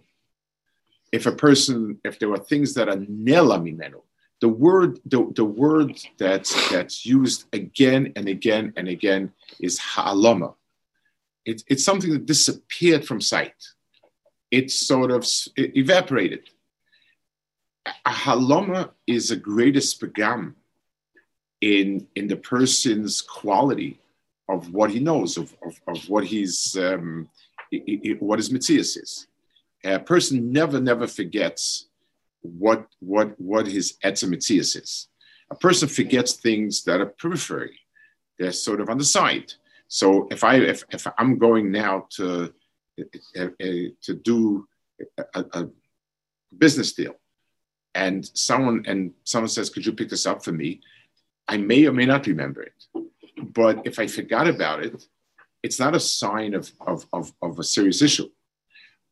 If 1.12 1.26
a 1.26 1.32
person, 1.32 2.00
if 2.04 2.18
there 2.18 2.32
are 2.32 2.38
things 2.38 2.74
that 2.74 2.88
are 2.88 2.96
nela 2.96 3.60
mimenu, 3.60 4.02
the 4.40 4.48
word 4.48 5.00
the, 5.04 5.30
the 5.34 5.44
word 5.44 5.98
that's 6.18 6.70
that's 6.70 7.04
used 7.04 7.44
again 7.52 8.12
and 8.16 8.28
again 8.28 8.72
and 8.76 8.88
again 8.88 9.32
is 9.60 9.78
ha'alama. 9.78 10.54
It, 11.44 11.62
it's 11.68 11.84
something 11.84 12.10
that 12.12 12.26
disappeared 12.26 13.06
from 13.06 13.20
sight. 13.20 13.54
It 14.50 14.70
sort 14.70 15.10
of 15.10 15.24
it 15.56 15.76
evaporated. 15.76 16.50
A 17.86 18.10
haloma 18.10 18.90
is 19.06 19.30
a 19.30 19.36
greatest 19.36 20.00
pagam 20.00 20.54
in 21.60 22.06
in 22.14 22.28
the 22.28 22.36
person's 22.36 23.22
quality 23.22 24.00
of 24.48 24.72
what 24.74 24.90
he 24.90 24.98
knows, 24.98 25.36
of, 25.36 25.54
of, 25.64 25.80
of 25.86 26.08
what 26.08 26.24
he's 26.24 26.76
um, 26.76 27.28
what 28.18 28.38
his 28.38 28.50
mitzias 28.50 28.98
is. 29.00 29.26
A 29.84 29.98
person 29.98 30.52
never, 30.52 30.80
never 30.80 31.06
forgets 31.06 31.86
what 32.42 32.86
what 33.00 33.38
what 33.40 33.66
his 33.66 33.96
etzem 34.04 34.34
is. 34.36 35.08
A 35.50 35.54
person 35.54 35.88
forgets 35.88 36.32
things 36.34 36.84
that 36.84 37.00
are 37.00 37.06
periphery; 37.06 37.78
they're 38.38 38.52
sort 38.52 38.80
of 38.80 38.88
on 38.88 38.98
the 38.98 39.04
side. 39.04 39.52
So 39.88 40.28
if 40.30 40.44
I 40.44 40.56
if, 40.56 40.84
if 40.90 41.06
I'm 41.18 41.38
going 41.38 41.70
now 41.70 42.06
to 42.10 42.52
uh, 42.98 43.44
uh, 43.44 43.48
to 44.02 44.14
do 44.14 44.68
a, 45.34 45.44
a 45.52 45.68
business 46.56 46.92
deal, 46.92 47.16
and 47.94 48.28
someone 48.34 48.84
and 48.86 49.12
someone 49.24 49.48
says, 49.48 49.70
"Could 49.70 49.86
you 49.86 49.92
pick 49.92 50.08
this 50.08 50.26
up 50.26 50.44
for 50.44 50.52
me?" 50.52 50.80
I 51.48 51.56
may 51.56 51.84
or 51.86 51.92
may 51.92 52.06
not 52.06 52.28
remember 52.28 52.62
it 52.62 53.06
but 53.40 53.86
if 53.86 53.98
I 53.98 54.06
forgot 54.06 54.46
about 54.48 54.84
it, 54.84 55.06
it's 55.62 55.78
not 55.78 55.94
a 55.94 56.00
sign 56.00 56.54
of, 56.54 56.70
of, 56.80 57.06
of, 57.12 57.32
of, 57.42 57.58
a 57.58 57.64
serious 57.64 58.02
issue. 58.02 58.30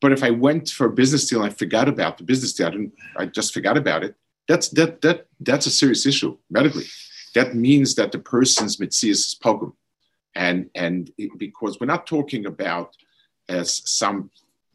But 0.01 0.11
if 0.11 0.23
I 0.23 0.29
went 0.29 0.69
for 0.69 0.87
a 0.87 0.91
business 0.91 1.27
deal 1.27 1.41
and 1.41 1.51
I 1.51 1.53
forgot 1.53 1.89
about 1.89 2.17
the 2.17 2.23
business 2.23 2.53
deal, 2.53 2.67
I, 2.67 2.71
didn't, 2.71 2.93
I 3.17 3.25
just 3.25 3.53
forgot 3.53 3.77
about 3.77 4.03
it, 4.03 4.15
that's, 4.47 4.69
that, 4.69 5.01
that, 5.01 5.27
that's 5.39 5.65
a 5.65 5.71
serious 5.71 6.05
issue 6.05 6.37
medically. 6.49 6.85
That 7.35 7.55
means 7.55 7.95
that 7.95 8.11
the 8.11 8.19
person's 8.19 8.77
mitzias 8.77 9.09
is 9.09 9.39
pogum. 9.43 9.73
And, 10.35 10.69
and 10.73 11.11
it, 11.17 11.37
because 11.37 11.79
we're 11.79 11.87
not 11.87 12.07
talking 12.07 12.45
about 12.45 12.95
as 13.49 13.81
some 13.89 14.29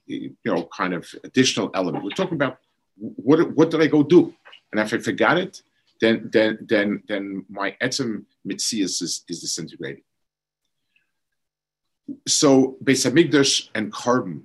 you 0.07 0.37
know 0.45 0.69
kind 0.77 0.95
of 0.95 1.09
additional 1.25 1.71
element. 1.75 2.05
We're 2.05 2.11
talking 2.11 2.35
about 2.35 2.59
what, 2.97 3.53
what 3.53 3.71
did 3.71 3.81
I 3.81 3.87
go 3.87 4.03
do? 4.03 4.35
And 4.73 4.81
if 4.81 4.93
I 4.93 4.99
forgot 4.99 5.39
it, 5.39 5.63
then 6.01 6.29
then 6.33 6.59
then 6.61 7.03
then 7.09 7.45
my 7.49 7.77
etzem 7.83 8.25
mitzias 8.47 9.01
is, 9.03 9.25
is 9.29 9.41
disintegrated. 9.41 10.03
So 12.29 12.77
Beis 12.85 13.09
Hamikdash 13.09 13.71
and 13.75 13.93
korban 13.93 14.43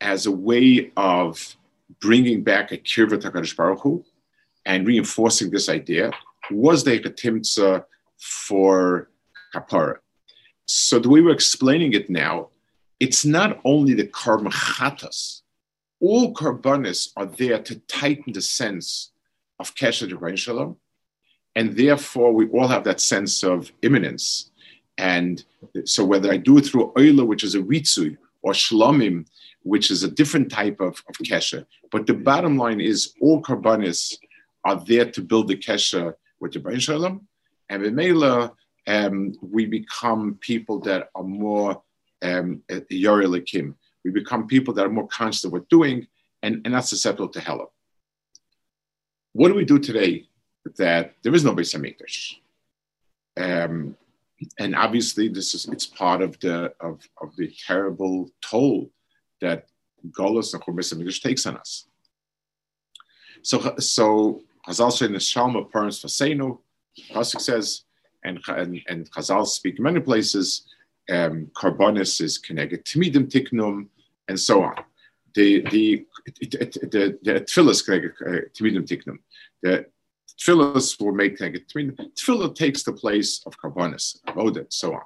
as 0.00 0.26
a 0.26 0.30
way 0.30 0.90
of 0.96 1.56
bringing 2.00 2.42
back 2.42 2.72
a 2.72 2.78
kirvat 2.78 3.22
Hakadosh 3.22 3.56
Baruch 3.56 3.80
Hu 3.80 4.04
and 4.64 4.86
reinforcing 4.86 5.50
this 5.50 5.68
idea 5.68 6.12
was 6.50 6.84
the 6.84 6.98
Timtza 7.00 7.84
for 8.18 9.08
kapara. 9.54 9.96
So 10.66 10.98
the 10.98 11.08
way 11.08 11.20
we're 11.20 11.32
explaining 11.32 11.92
it 11.94 12.10
now, 12.10 12.48
it's 12.98 13.24
not 13.24 13.60
only 13.64 13.94
the 13.94 14.06
Karmachatas. 14.06 15.42
all 16.00 16.32
korbanos 16.32 17.12
are 17.16 17.26
there 17.26 17.60
to 17.62 17.78
tighten 17.80 18.32
the 18.32 18.40
sense 18.40 19.12
of 19.58 19.74
kesher 19.74 20.08
de 20.08 20.36
shalom, 20.36 20.76
and 21.54 21.76
therefore 21.76 22.32
we 22.32 22.48
all 22.48 22.68
have 22.68 22.84
that 22.84 23.00
sense 23.00 23.44
of 23.44 23.70
imminence. 23.82 24.50
And 24.96 25.44
so 25.84 26.04
whether 26.04 26.30
I 26.32 26.38
do 26.38 26.58
it 26.58 26.66
through 26.66 26.92
oila, 26.96 27.26
which 27.26 27.44
is 27.44 27.54
a 27.54 27.60
ritzui, 27.60 28.16
or 28.42 28.52
shlomim, 28.52 29.26
which 29.62 29.90
is 29.90 30.02
a 30.02 30.10
different 30.10 30.50
type 30.50 30.80
of, 30.80 31.02
of 31.08 31.14
kesher, 31.24 31.66
but 31.90 32.06
the 32.06 32.14
bottom 32.14 32.56
line 32.56 32.80
is 32.80 33.14
all 33.20 33.42
korbanos 33.42 34.16
are 34.64 34.82
there 34.86 35.10
to 35.10 35.22
build 35.22 35.48
the 35.48 35.56
kesher 35.56 36.14
with 36.40 36.52
the 36.52 36.58
Bain 36.58 36.78
Shalom, 36.78 37.26
and 37.68 37.82
with 37.82 37.94
Mela, 37.94 38.52
um, 38.86 39.32
we 39.42 39.66
become 39.66 40.38
people 40.40 40.80
that 40.80 41.10
are 41.14 41.22
more 41.22 41.82
um, 42.22 42.62
Yorilikim. 42.70 43.74
We 44.04 44.10
become 44.10 44.46
people 44.46 44.74
that 44.74 44.86
are 44.86 44.90
more 44.90 45.08
conscious 45.08 45.44
of 45.44 45.52
what 45.52 45.62
we're 45.62 45.66
doing, 45.78 46.06
and, 46.42 46.62
and 46.64 46.74
that's 46.74 46.88
susceptible 46.88 47.28
to 47.28 47.40
hell. 47.40 47.72
What 49.32 49.48
do 49.48 49.54
we 49.54 49.64
do 49.64 49.78
today 49.78 50.26
that 50.76 51.14
there 51.22 51.34
is 51.34 51.44
no 51.44 51.54
Beis 51.54 51.74
Hamikdash? 51.74 52.36
Um, 53.36 53.96
and 54.58 54.74
obviously, 54.74 55.28
this 55.28 55.54
is 55.54 55.66
it's 55.66 55.86
part 55.86 56.22
of 56.22 56.38
the 56.40 56.72
of, 56.80 57.06
of 57.20 57.36
the 57.36 57.52
terrible 57.66 58.30
toll 58.40 58.90
that 59.40 59.66
Golos 60.10 60.54
and 60.54 60.62
Chumis 60.62 60.94
Hamikdash 60.94 61.22
takes 61.22 61.46
on 61.46 61.56
us. 61.56 61.86
So, 63.42 63.74
so 63.78 64.42
Chazal 64.66 64.92
say 64.92 65.06
in 65.06 65.12
the 65.12 65.18
Shalma 65.18 65.70
Parents 65.70 66.02
Fasenu, 66.02 66.58
Pasuk 67.12 67.40
says, 67.40 67.82
and, 68.24 68.38
and, 68.48 68.80
and 68.88 69.10
Chazal 69.10 69.46
speak 69.46 69.78
in 69.78 69.84
many 69.84 70.00
places, 70.00 70.66
um, 71.10 71.50
Korbanos 71.54 72.20
is 72.20 72.38
connected, 72.38 72.84
Timidim 72.84 73.30
Tiknum, 73.30 73.86
and 74.28 74.38
so 74.38 74.62
on. 74.62 74.76
The 75.34 75.62
the 75.70 76.06
the 76.26 77.18
the 77.22 77.40
tefillas 77.40 77.84
connected 77.84 78.12
uh, 78.26 78.40
Timidim 78.54 78.86
Tiknum. 78.86 79.18
The 79.62 79.86
tefillas 80.38 81.00
were 81.00 81.12
made 81.12 81.36
connected. 81.36 81.68
Tefillah 81.68 82.54
takes 82.54 82.82
the 82.82 82.92
place 82.92 83.42
of 83.46 83.58
Korbanos, 83.58 84.18
of 84.26 84.38
Odin, 84.38 84.66
so 84.68 84.94
on. 84.94 85.02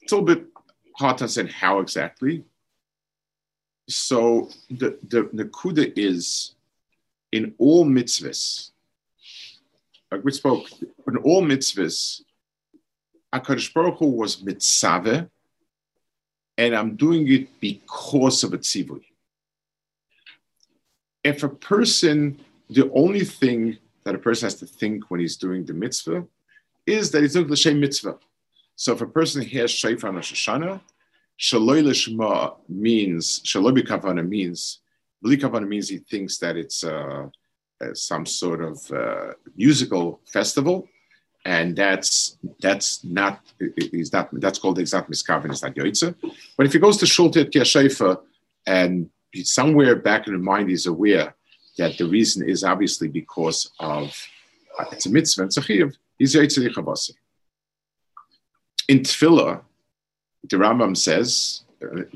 It's 0.00 0.12
a 0.12 0.16
little 0.16 0.34
bit 0.34 0.46
hard 0.98 1.18
to 1.18 1.46
how 1.46 1.80
exactly. 1.80 2.44
So 3.88 4.50
the 4.70 4.98
the 5.08 5.24
Nakuda 5.34 5.92
is 5.96 6.54
in 7.32 7.54
all 7.58 7.84
mitzvahs, 7.84 8.70
like 10.10 10.24
we 10.24 10.32
spoke, 10.32 10.66
in 11.06 11.16
all 11.18 11.42
mitzvahs, 11.42 12.22
HaKadosh 13.32 13.72
Baruch 13.72 13.98
Hu 13.98 14.06
was 14.06 14.42
mitzvah, 14.42 15.28
and 16.56 16.74
I'm 16.74 16.96
doing 16.96 17.30
it 17.30 17.60
because 17.60 18.42
of 18.44 18.52
a 18.52 18.58
tzivui. 18.58 19.04
If 21.24 21.42
a 21.42 21.48
person, 21.48 22.40
the 22.70 22.90
only 22.92 23.24
thing 23.24 23.78
that 24.04 24.14
a 24.14 24.18
person 24.18 24.46
has 24.46 24.54
to 24.56 24.66
think 24.66 25.10
when 25.10 25.20
he's 25.20 25.36
doing 25.36 25.64
the 25.64 25.74
mitzvah 25.74 26.26
is 26.86 27.10
that 27.10 27.22
he's 27.22 27.34
doing 27.34 27.48
the 27.48 27.56
same 27.56 27.80
mitzvah. 27.80 28.18
So 28.78 28.92
if 28.92 29.00
a 29.00 29.06
person 29.06 29.42
hears 29.42 29.72
Shofar 29.72 30.12
Rosh 30.12 30.32
Hashanah, 30.32 30.80
Shaloi 31.38 31.82
Lishma 31.82 32.54
means, 32.68 33.40
Shaloi 33.40 33.84
Kavana 33.84 34.26
means 34.26 34.78
Bli 35.20 35.36
means 35.66 35.88
he 35.88 35.98
thinks 35.98 36.38
that 36.38 36.56
it's 36.56 36.84
uh, 36.84 37.26
uh, 37.80 37.94
some 37.94 38.24
sort 38.24 38.62
of 38.62 38.92
uh, 38.92 39.32
musical 39.56 40.20
festival, 40.32 40.88
and 41.44 41.74
that's 41.74 42.38
that's 42.60 43.02
not 43.02 43.40
is 43.58 44.10
that 44.10 44.28
that's 44.34 44.60
called 44.60 44.78
exact 44.78 45.10
miskaven. 45.10 45.50
It's 45.50 45.62
not 45.62 45.74
yoitza. 45.74 46.14
But 46.56 46.66
if 46.66 46.72
he 46.72 46.78
goes 46.78 46.98
to 46.98 47.04
Shulte 47.04 47.40
at 47.40 47.50
Kiashaifa, 47.50 48.20
and 48.66 49.10
somewhere 49.42 49.96
back 49.96 50.28
in 50.28 50.34
the 50.34 50.38
mind 50.38 50.70
he's 50.70 50.86
aware 50.86 51.34
that 51.78 51.98
the 51.98 52.06
reason 52.06 52.48
is 52.48 52.62
obviously 52.62 53.08
because 53.08 53.72
of 53.80 54.14
uh, 54.78 54.84
it's 54.92 55.06
a 55.06 55.10
mitzvah 55.10 55.42
and 55.42 55.50
tzachiyv, 55.50 55.96
he's 56.16 56.36
yoitza 56.36 56.62
In 58.88 59.00
Tefillah, 59.00 59.60
the 60.48 60.56
Rambam 60.56 60.96
says 60.96 61.62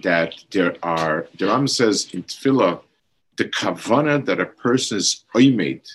that 0.03 0.35
there 0.51 0.77
are 0.83 1.27
the 1.39 1.47
Rambam 1.47 1.69
says 1.69 2.09
in 2.13 2.23
Tefillah 2.23 2.81
the 3.37 3.45
kavana 3.47 4.25
that 4.25 4.41
a 4.41 4.47
person 4.47 4.99
is 4.99 5.25
oimed 5.35 5.87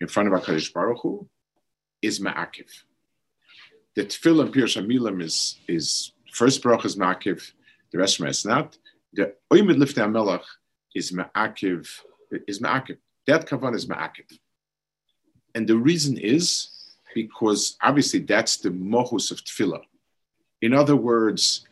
in 0.00 0.08
front 0.08 0.32
of 0.32 0.40
HaKadosh 0.40 0.72
Baruch 0.72 1.00
Hu 1.02 1.28
is 2.02 2.20
ma'akiv. 2.20 2.68
The 3.96 4.04
tefillah 4.04 4.44
and 4.44 4.54
Pirush 4.54 5.22
is, 5.22 5.58
is 5.66 6.12
first 6.32 6.62
baruch 6.62 6.84
is 6.84 6.96
ma'akiv, 6.96 7.52
the 7.90 7.98
rest 7.98 8.20
of 8.20 8.26
is 8.28 8.44
not. 8.44 8.78
The 9.12 9.34
oimed 9.52 9.76
lifnei 9.76 10.06
HaMelech 10.06 10.44
is 10.94 11.12
ma'akiv, 11.12 11.88
is 12.46 12.60
ma'akiv. 12.60 12.98
That 13.26 13.46
kavana 13.46 13.74
is 13.76 13.86
ma'akiv. 13.86 14.38
And 15.54 15.66
the 15.66 15.76
reason 15.76 16.16
is 16.18 16.68
because 17.14 17.76
obviously 17.82 18.20
that's 18.20 18.58
the 18.58 18.70
mohus 18.70 19.32
of 19.32 19.38
tefillah. 19.38 19.82
In 20.60 20.74
other 20.74 20.96
words, 20.96 21.66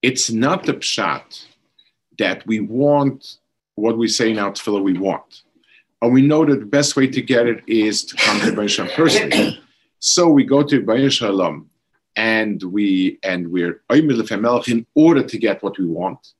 it's 0.00 0.30
not 0.30 0.64
the 0.64 0.74
pshat 0.74 1.46
that 2.18 2.46
we 2.46 2.60
want 2.60 3.38
what 3.74 3.96
we 3.96 4.08
say 4.08 4.32
now 4.32 4.50
tefillah 4.50 4.82
we 4.82 4.98
want. 4.98 5.42
And 6.00 6.12
we 6.12 6.22
know 6.22 6.44
that 6.44 6.60
the 6.60 6.66
best 6.66 6.96
way 6.96 7.06
to 7.06 7.22
get 7.22 7.46
it 7.46 7.62
is 7.66 8.04
to 8.04 8.16
come 8.16 8.40
to 8.40 8.52
Baruch 8.52 8.92
personally. 8.92 9.60
So 10.04 10.28
we 10.28 10.42
go 10.42 10.64
to 10.64 10.82
Baruch 10.82 11.12
Shalom 11.12 11.70
and 12.16 12.60
we 12.60 13.20
and 13.22 13.52
we're 13.52 13.82
in 13.88 14.86
order 14.96 15.22
to 15.22 15.38
get 15.38 15.62
what 15.62 15.78
we 15.78 15.86
want. 15.86 16.32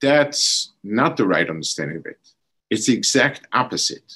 That's 0.00 0.70
not 0.84 1.16
the 1.16 1.26
right 1.26 1.50
understanding 1.50 1.96
of 1.96 2.06
it. 2.06 2.20
It's 2.70 2.86
the 2.86 2.94
exact 2.94 3.48
opposite. 3.52 4.14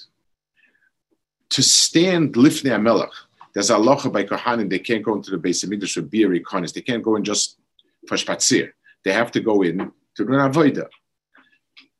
To 1.50 1.62
stand 1.64 2.34
lifnei 2.34 2.78
Amelach, 2.78 3.10
there's 3.54 3.70
a 3.70 3.74
locha 3.74 4.12
by 4.12 4.24
Kohanim, 4.24 4.70
they 4.70 4.78
can't 4.78 5.02
go 5.02 5.14
into 5.14 5.30
the 5.30 5.36
Beis 5.36 5.64
Hamikdash 5.64 5.96
or 5.96 6.02
Biri 6.02 6.42
Kohanis. 6.42 6.72
They 6.72 6.80
can't 6.80 7.02
go 7.02 7.16
in 7.16 7.24
just 7.24 7.58
for 8.06 8.16
Spatzir. 8.16 8.70
They 9.04 9.12
have 9.12 9.30
to 9.32 9.40
go 9.40 9.62
in 9.62 9.78
to 10.16 10.24
do 10.24 10.32
an 10.32 10.50
Avodah 10.50 10.88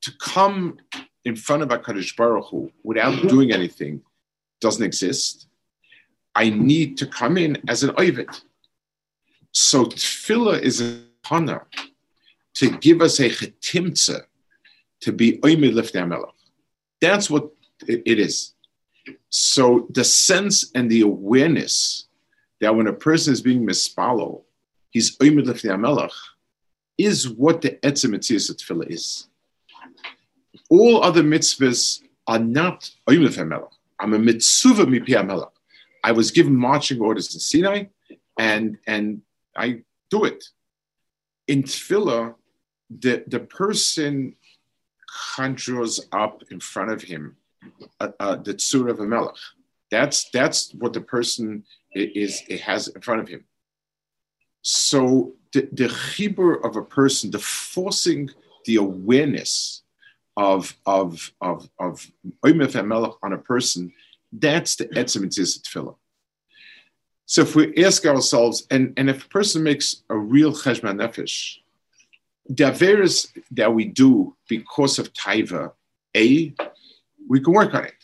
to 0.03 0.13
come 0.19 0.79
in 1.25 1.37
front 1.37 1.63
of 1.63 1.69
HaKadosh 1.69 2.17
Baruch 2.17 2.47
Hu 2.51 2.71
without 2.83 3.29
doing 3.29 3.53
anything 3.53 4.03
doesn't 4.61 4.85
exist. 4.85 5.47
I 6.35 6.51
need 6.51 6.97
to 6.99 7.07
come 7.07 7.37
in 7.37 7.59
as 7.69 7.83
an 7.83 7.91
Ovid. 7.99 8.31
So 9.53 9.85
tefillah 9.85 10.61
is 10.61 10.81
a 10.81 11.03
honor 11.31 11.67
to 12.55 12.71
give 12.79 13.01
us 13.01 13.21
a 13.21 13.29
chetimtza 13.29 14.23
to 15.01 15.13
be 15.13 15.39
oimid 15.39 15.75
lifnei. 15.75 16.23
That's 17.01 17.29
what 17.31 17.51
it 17.87 18.19
is. 18.19 18.55
So 19.31 19.87
the 19.91 20.05
sense 20.05 20.71
and 20.75 20.91
the 20.91 21.03
awareness 21.03 22.07
that 22.61 22.75
when 22.75 22.87
a 22.87 22.93
person 22.93 23.33
is 23.33 23.43
being 23.43 23.67
mispalo, 23.67 24.43
he's 24.91 25.17
melech, 25.21 26.13
is 26.99 27.29
what 27.29 27.61
the 27.63 27.71
etzem 27.83 28.15
of 28.15 28.21
tefillah 28.21 28.89
is. 28.89 29.27
All 30.71 31.03
other 31.03 31.23
mitzvahs 31.23 32.03
are 32.27 32.39
not 32.39 32.91
I'm 33.99 34.15
a 34.15 34.19
mitzvah 34.19 34.87
mipi 34.87 35.49
I 36.05 36.13
was 36.13 36.31
given 36.31 36.57
marching 36.57 37.01
orders 37.01 37.35
in 37.35 37.41
Sinai, 37.41 37.85
and 38.39 38.79
and 38.87 39.23
I 39.57 39.83
do 40.11 40.25
it. 40.25 40.45
In 41.49 41.63
tefillah, 41.65 42.35
the 42.91 43.25
the 43.27 43.41
person 43.41 44.37
conjures 45.35 46.01
up 46.13 46.43
in 46.51 46.61
front 46.61 46.91
of 46.91 47.03
him 47.03 47.37
uh, 48.01 48.09
uh, 48.21 48.37
the 48.37 48.55
tzur 48.55 48.91
of 48.91 49.01
a 49.01 49.07
melech. 49.07 49.35
That's 49.91 50.31
that's 50.31 50.73
what 50.75 50.93
the 50.93 51.01
person 51.01 51.65
is 51.95 52.43
it 52.49 52.61
has 52.61 52.89
in 52.89 53.01
front 53.03 53.21
of 53.21 53.29
him. 53.29 53.45
So 54.63 55.35
the, 55.53 55.69
the 55.73 55.89
chibur 55.89 56.65
of 56.65 56.77
a 56.77 56.83
person, 56.83 57.31
the 57.31 57.39
forcing 57.39 58.31
the 58.65 58.77
awareness 58.77 59.83
of 60.37 60.75
of 60.87 61.33
of 61.41 61.69
of 61.79 62.11
Melech 62.33 63.13
on 63.23 63.33
a 63.33 63.39
person, 63.39 63.93
that's 64.33 64.77
the 64.77 64.87
etzem 64.87 65.27
tefillah. 65.27 65.97
So 67.27 67.43
if 67.43 67.55
we 67.55 67.85
ask 67.85 68.05
ourselves, 68.05 68.67
and, 68.71 68.93
and 68.97 69.09
if 69.09 69.25
a 69.25 69.29
person 69.29 69.63
makes 69.63 70.03
a 70.11 70.17
real 70.17 70.53
cheshman 70.53 70.99
nefesh, 70.99 71.59
the 72.47 72.65
averes 72.65 73.29
that 73.53 73.73
we 73.73 73.87
do 73.87 74.37
because 74.49 74.99
of 74.99 75.13
taiva, 75.13 75.73
a, 76.17 76.55
we 77.29 77.41
can 77.41 77.53
work 77.53 77.75
on 77.75 77.85
it. 77.85 77.95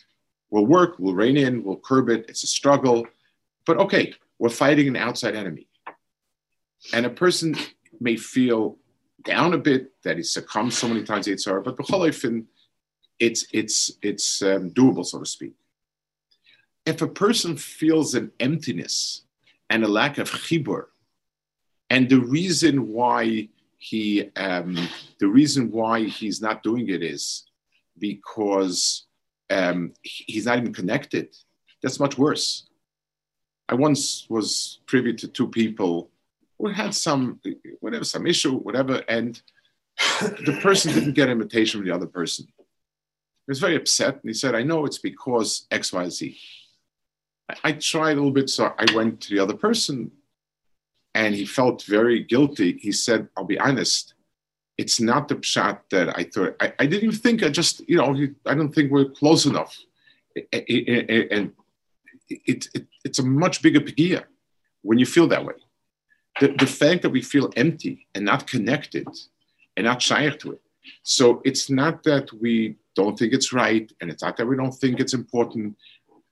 We'll 0.51 0.67
work, 0.67 0.97
we'll 0.99 1.15
rein 1.15 1.37
in, 1.37 1.63
we'll 1.63 1.77
curb 1.77 2.09
it. 2.09 2.27
It's 2.29 2.43
a 2.43 2.47
struggle, 2.47 3.07
but 3.67 3.77
okay, 3.79 4.15
we're 4.39 4.49
fighting 4.49 4.89
an 4.89 4.97
outside 4.97 5.37
enemy, 5.37 5.69
and 6.93 7.05
a 7.05 7.11
person 7.11 7.57
may 8.01 8.17
feel 8.17 8.79
down 9.25 9.53
a 9.53 9.59
bit, 9.59 9.93
that 10.05 10.17
he 10.17 10.23
succumbed 10.23 10.73
so 10.73 10.89
many 10.89 11.03
times 11.03 11.27
to 11.27 11.35
Yitzhar, 11.35 11.63
but 11.63 11.77
b'cholifin, 11.77 12.45
it's 13.19 13.47
it's 13.53 13.93
it's 14.01 14.43
um, 14.43 14.71
doable, 14.71 15.05
so 15.05 15.19
to 15.19 15.27
speak. 15.27 15.55
If 16.87 17.03
a 17.03 17.09
person 17.09 17.57
feels 17.57 18.15
an 18.15 18.31
emptiness 18.41 19.23
and 19.69 19.85
a 19.85 19.89
lack 19.89 20.19
of 20.19 20.31
chibur, 20.31 20.87
and 21.91 22.09
the 22.09 22.21
reason 22.21 22.89
why 22.89 23.49
he 23.77 24.31
um, 24.37 24.79
the 25.19 25.29
reason 25.29 25.71
why 25.71 26.05
he's 26.05 26.41
not 26.41 26.63
doing 26.63 26.89
it 26.89 27.03
is 27.03 27.45
because 27.99 29.08
um, 29.51 29.93
he's 30.03 30.47
not 30.47 30.59
even 30.59 30.73
connected. 30.73 31.35
That's 31.83 32.01
much 32.01 32.19
worse. 32.19 32.69
I 33.69 33.75
once 33.75 34.27
was 34.29 34.81
privy 34.87 35.15
to 35.15 35.29
two 35.29 35.49
people 35.49 36.11
who 36.59 36.69
had 36.69 36.95
some 36.95 37.41
whatever 37.81 38.05
some 38.05 38.27
issue 38.27 38.59
whatever, 38.59 39.03
and 39.09 39.41
the 40.21 40.59
person 40.63 40.93
didn't 40.93 41.15
get 41.15 41.29
invitation 41.29 41.81
from 41.81 41.89
the 41.89 41.95
other 41.95 42.07
person. 42.07 42.47
He 42.57 43.51
was 43.51 43.61
very 43.61 43.77
upset, 43.77 44.15
and 44.15 44.25
he 44.25 44.35
said, 44.35 44.55
"I 44.55 44.63
know 44.63 44.85
it's 44.85 44.99
because 44.99 45.67
X 45.71 45.93
Y 45.93 46.09
Z." 46.09 46.39
I 47.65 47.73
tried 47.73 48.13
a 48.13 48.17
little 48.17 48.31
bit, 48.31 48.51
so 48.51 48.75
I 48.79 48.85
went 48.95 49.23
to 49.23 49.35
the 49.35 49.43
other 49.43 49.55
person 49.55 50.11
and 51.15 51.35
he 51.35 51.45
felt 51.45 51.83
very 51.83 52.23
guilty. 52.23 52.79
He 52.79 52.93
said, 52.93 53.29
I'll 53.37 53.45
be 53.45 53.59
honest, 53.59 54.15
it's 54.79 55.01
not 55.01 55.29
the 55.29 55.39
shot 55.43 55.83
that 55.91 56.17
I 56.17 56.25
thought. 56.25 56.57
I, 56.61 56.73
I 56.79 56.87
didn't 56.87 57.05
even 57.05 57.17
think, 57.17 57.43
I 57.43 57.49
just, 57.49 57.87
you 57.89 57.97
know, 57.97 58.17
I 58.47 58.55
don't 58.55 58.73
think 58.73 58.91
we're 58.91 59.11
close 59.11 59.45
enough. 59.45 59.77
And 60.37 60.65
it, 62.29 62.69
it, 62.75 62.87
it's 63.05 63.19
a 63.19 63.25
much 63.25 63.61
bigger 63.61 63.81
pegia 63.81 64.25
when 64.83 64.99
you 64.99 65.07
feel 65.07 65.27
that 65.29 65.45
way. 65.45 65.55
The, 66.41 66.49
the 66.49 66.67
fact 66.67 67.03
that 67.03 67.11
we 67.11 67.23
feel 67.23 67.51
empty 67.57 68.07
and 68.15 68.25
not 68.25 68.47
connected 68.47 69.09
and 69.77 69.85
not 69.85 70.01
shy 70.01 70.29
to 70.31 70.53
it. 70.53 70.61
So 71.03 71.43
it's 71.45 71.69
not 71.69 72.05
that 72.05 72.33
we 72.33 72.77
don't 72.95 73.19
think 73.19 73.33
it's 73.33 73.53
right, 73.53 73.91
and 74.01 74.11
it's 74.11 74.23
not 74.23 74.37
that 74.37 74.47
we 74.47 74.57
don't 74.57 74.73
think 74.73 75.01
it's 75.01 75.15
important. 75.15 75.77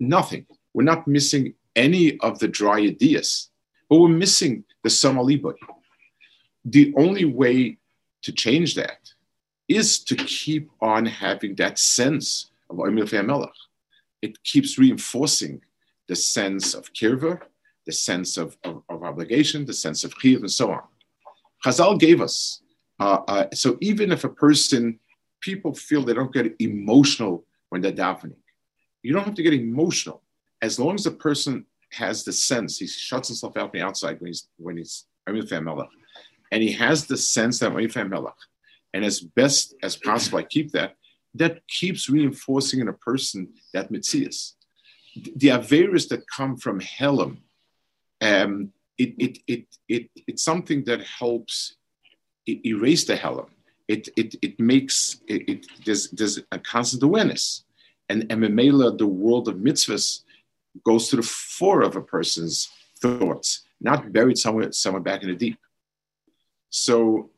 Nothing. 0.00 0.46
We're 0.72 0.84
not 0.84 1.06
missing 1.06 1.54
any 1.74 2.18
of 2.20 2.38
the 2.38 2.48
dry 2.48 2.78
ideas 2.78 3.50
but 3.88 3.98
we're 3.98 4.08
missing 4.08 4.64
the 4.82 4.90
Somali 4.90 5.42
The 6.64 6.94
only 6.96 7.24
way 7.24 7.78
to 8.26 8.32
change 8.32 8.74
that 8.74 9.02
is 9.68 10.00
to 10.00 10.16
keep 10.16 10.68
on 10.80 11.06
having 11.06 11.54
that 11.54 11.78
sense 11.78 12.50
of 12.68 12.76
Oimil 12.76 13.24
Melech. 13.24 13.50
It 14.20 14.42
keeps 14.42 14.78
reinforcing 14.78 15.60
the 16.08 16.16
sense 16.16 16.74
of 16.74 16.92
kirva, 16.92 17.40
the 17.86 17.92
sense 17.92 18.36
of, 18.36 18.56
of, 18.64 18.82
of, 18.88 19.04
obligation, 19.04 19.64
the 19.64 19.72
sense 19.72 20.02
of 20.02 20.12
chiyuv, 20.18 20.40
and 20.40 20.50
so 20.50 20.72
on. 20.72 20.82
Chazal 21.64 21.98
gave 22.00 22.20
us. 22.20 22.62
Uh, 22.98 23.20
uh, 23.28 23.46
so 23.54 23.78
even 23.80 24.10
if 24.10 24.24
a 24.24 24.28
person, 24.28 24.98
people 25.40 25.72
feel 25.72 26.02
they 26.02 26.14
don't 26.14 26.32
get 26.32 26.56
emotional 26.58 27.44
when 27.68 27.80
they're 27.80 27.92
davening, 27.92 28.40
you 29.02 29.12
don't 29.12 29.24
have 29.24 29.34
to 29.34 29.42
get 29.42 29.54
emotional 29.54 30.20
as 30.62 30.80
long 30.80 30.94
as 30.94 31.04
the 31.04 31.12
person 31.12 31.64
has 31.92 32.24
the 32.24 32.32
sense, 32.32 32.78
he 32.78 32.86
shuts 32.86 33.28
himself 33.28 33.56
out 33.56 33.70
from 33.70 33.78
the 33.78 33.86
outside 33.86 34.20
when 34.20 34.28
he's 34.28 34.48
when 34.58 34.76
he's 34.76 35.06
Melech. 35.26 35.88
And 36.52 36.62
he 36.62 36.72
has 36.72 37.06
the 37.06 37.16
sense 37.16 37.58
that 37.58 37.72
Melech. 38.08 38.34
And 38.94 39.04
as 39.04 39.20
best 39.20 39.74
as 39.82 39.96
possible, 39.96 40.38
I 40.38 40.42
keep 40.44 40.72
that. 40.72 40.96
That 41.34 41.66
keeps 41.68 42.08
reinforcing 42.08 42.80
in 42.80 42.88
a 42.88 42.92
person 42.92 43.48
that 43.74 43.92
mitzias. 43.92 44.54
The 45.14 45.48
Averis 45.48 46.08
that 46.08 46.28
come 46.28 46.56
from 46.56 46.80
Helam, 46.80 47.38
um, 48.20 48.72
it, 48.96 49.14
it, 49.18 49.38
it, 49.46 49.66
it, 49.88 50.10
it's 50.26 50.42
something 50.42 50.84
that 50.84 51.02
helps 51.02 51.76
erase 52.46 53.04
the 53.04 53.16
Helam. 53.16 53.48
It, 53.88 54.08
it, 54.16 54.34
it 54.40 54.58
makes, 54.58 55.20
it, 55.28 55.48
it, 55.48 55.66
there's, 55.84 56.10
there's 56.10 56.40
a 56.50 56.58
constant 56.58 57.02
awareness. 57.02 57.64
And, 58.08 58.26
and 58.30 58.40
the 58.42 59.06
world 59.06 59.48
of 59.48 59.56
mitzvahs 59.56 60.22
goes 60.84 61.08
to 61.08 61.16
the 61.16 61.22
fore 61.22 61.82
of 61.82 61.96
a 61.96 62.00
person's 62.00 62.70
thoughts, 63.00 63.66
not 63.80 64.12
buried 64.12 64.38
somewhere, 64.38 64.72
somewhere 64.72 65.02
back 65.02 65.22
in 65.22 65.28
the 65.28 65.34
deep. 65.34 65.58
So, 66.70 67.30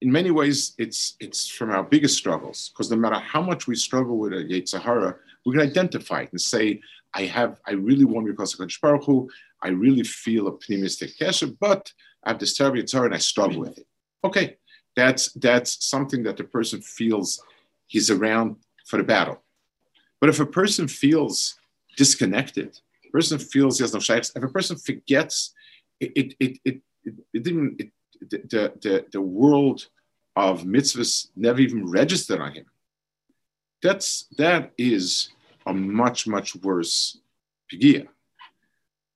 in 0.00 0.12
many 0.12 0.30
ways, 0.30 0.74
it's 0.78 1.16
it's 1.20 1.48
from 1.48 1.70
our 1.70 1.82
biggest 1.82 2.16
struggles 2.16 2.70
because 2.70 2.90
no 2.90 2.96
matter 2.96 3.16
how 3.18 3.42
much 3.42 3.66
we 3.66 3.74
struggle 3.76 4.18
with 4.18 4.32
a 4.32 4.44
Yetzer 4.44 4.80
Hara, 4.80 5.16
we 5.44 5.52
can 5.52 5.62
identify 5.62 6.22
it 6.22 6.32
and 6.32 6.40
say, 6.40 6.80
"I 7.14 7.22
have, 7.22 7.60
I 7.66 7.72
really 7.72 8.04
want 8.04 8.26
because 8.26 8.58
of 8.58 8.68
Baruch 8.82 9.04
Hu, 9.04 9.28
I 9.62 9.68
really 9.68 10.04
feel 10.04 10.48
a 10.48 10.52
pneumistic 10.52 11.16
kesher, 11.18 11.56
but 11.58 11.92
I 12.24 12.30
have 12.30 12.38
this 12.38 12.56
terrible 12.56 12.78
Yetzer 12.78 12.94
Hara 12.94 13.06
and 13.06 13.14
I 13.14 13.18
struggle 13.18 13.60
with 13.60 13.78
it." 13.78 13.86
Okay, 14.22 14.56
that's 14.94 15.32
that's 15.32 15.84
something 15.86 16.22
that 16.24 16.36
the 16.36 16.44
person 16.44 16.80
feels 16.80 17.42
he's 17.86 18.10
around 18.10 18.56
for 18.86 18.98
the 18.98 19.04
battle. 19.04 19.42
But 20.20 20.30
if 20.30 20.40
a 20.40 20.46
person 20.46 20.88
feels 20.88 21.56
disconnected, 21.96 22.78
person 23.16 23.38
feels 23.38 23.78
he 23.78 23.82
has 23.82 23.94
no 23.94 24.00
shaykhs, 24.00 24.30
if 24.36 24.42
a 24.42 24.48
person 24.48 24.76
forgets, 24.76 25.54
it, 26.00 26.12
it, 26.14 26.34
it, 26.38 26.58
it, 26.64 26.82
it 27.32 27.42
didn't, 27.42 27.80
it, 27.80 27.90
the, 28.20 28.72
the, 28.80 29.04
the 29.12 29.20
world 29.20 29.88
of 30.36 30.62
mitzvahs 30.62 31.28
never 31.36 31.60
even 31.60 31.88
registered 31.88 32.40
on 32.40 32.52
him. 32.52 32.66
That's, 33.82 34.26
that 34.38 34.72
is 34.76 35.30
a 35.66 35.72
much, 35.72 36.26
much 36.26 36.56
worse 36.56 37.18
pigia. 37.72 38.08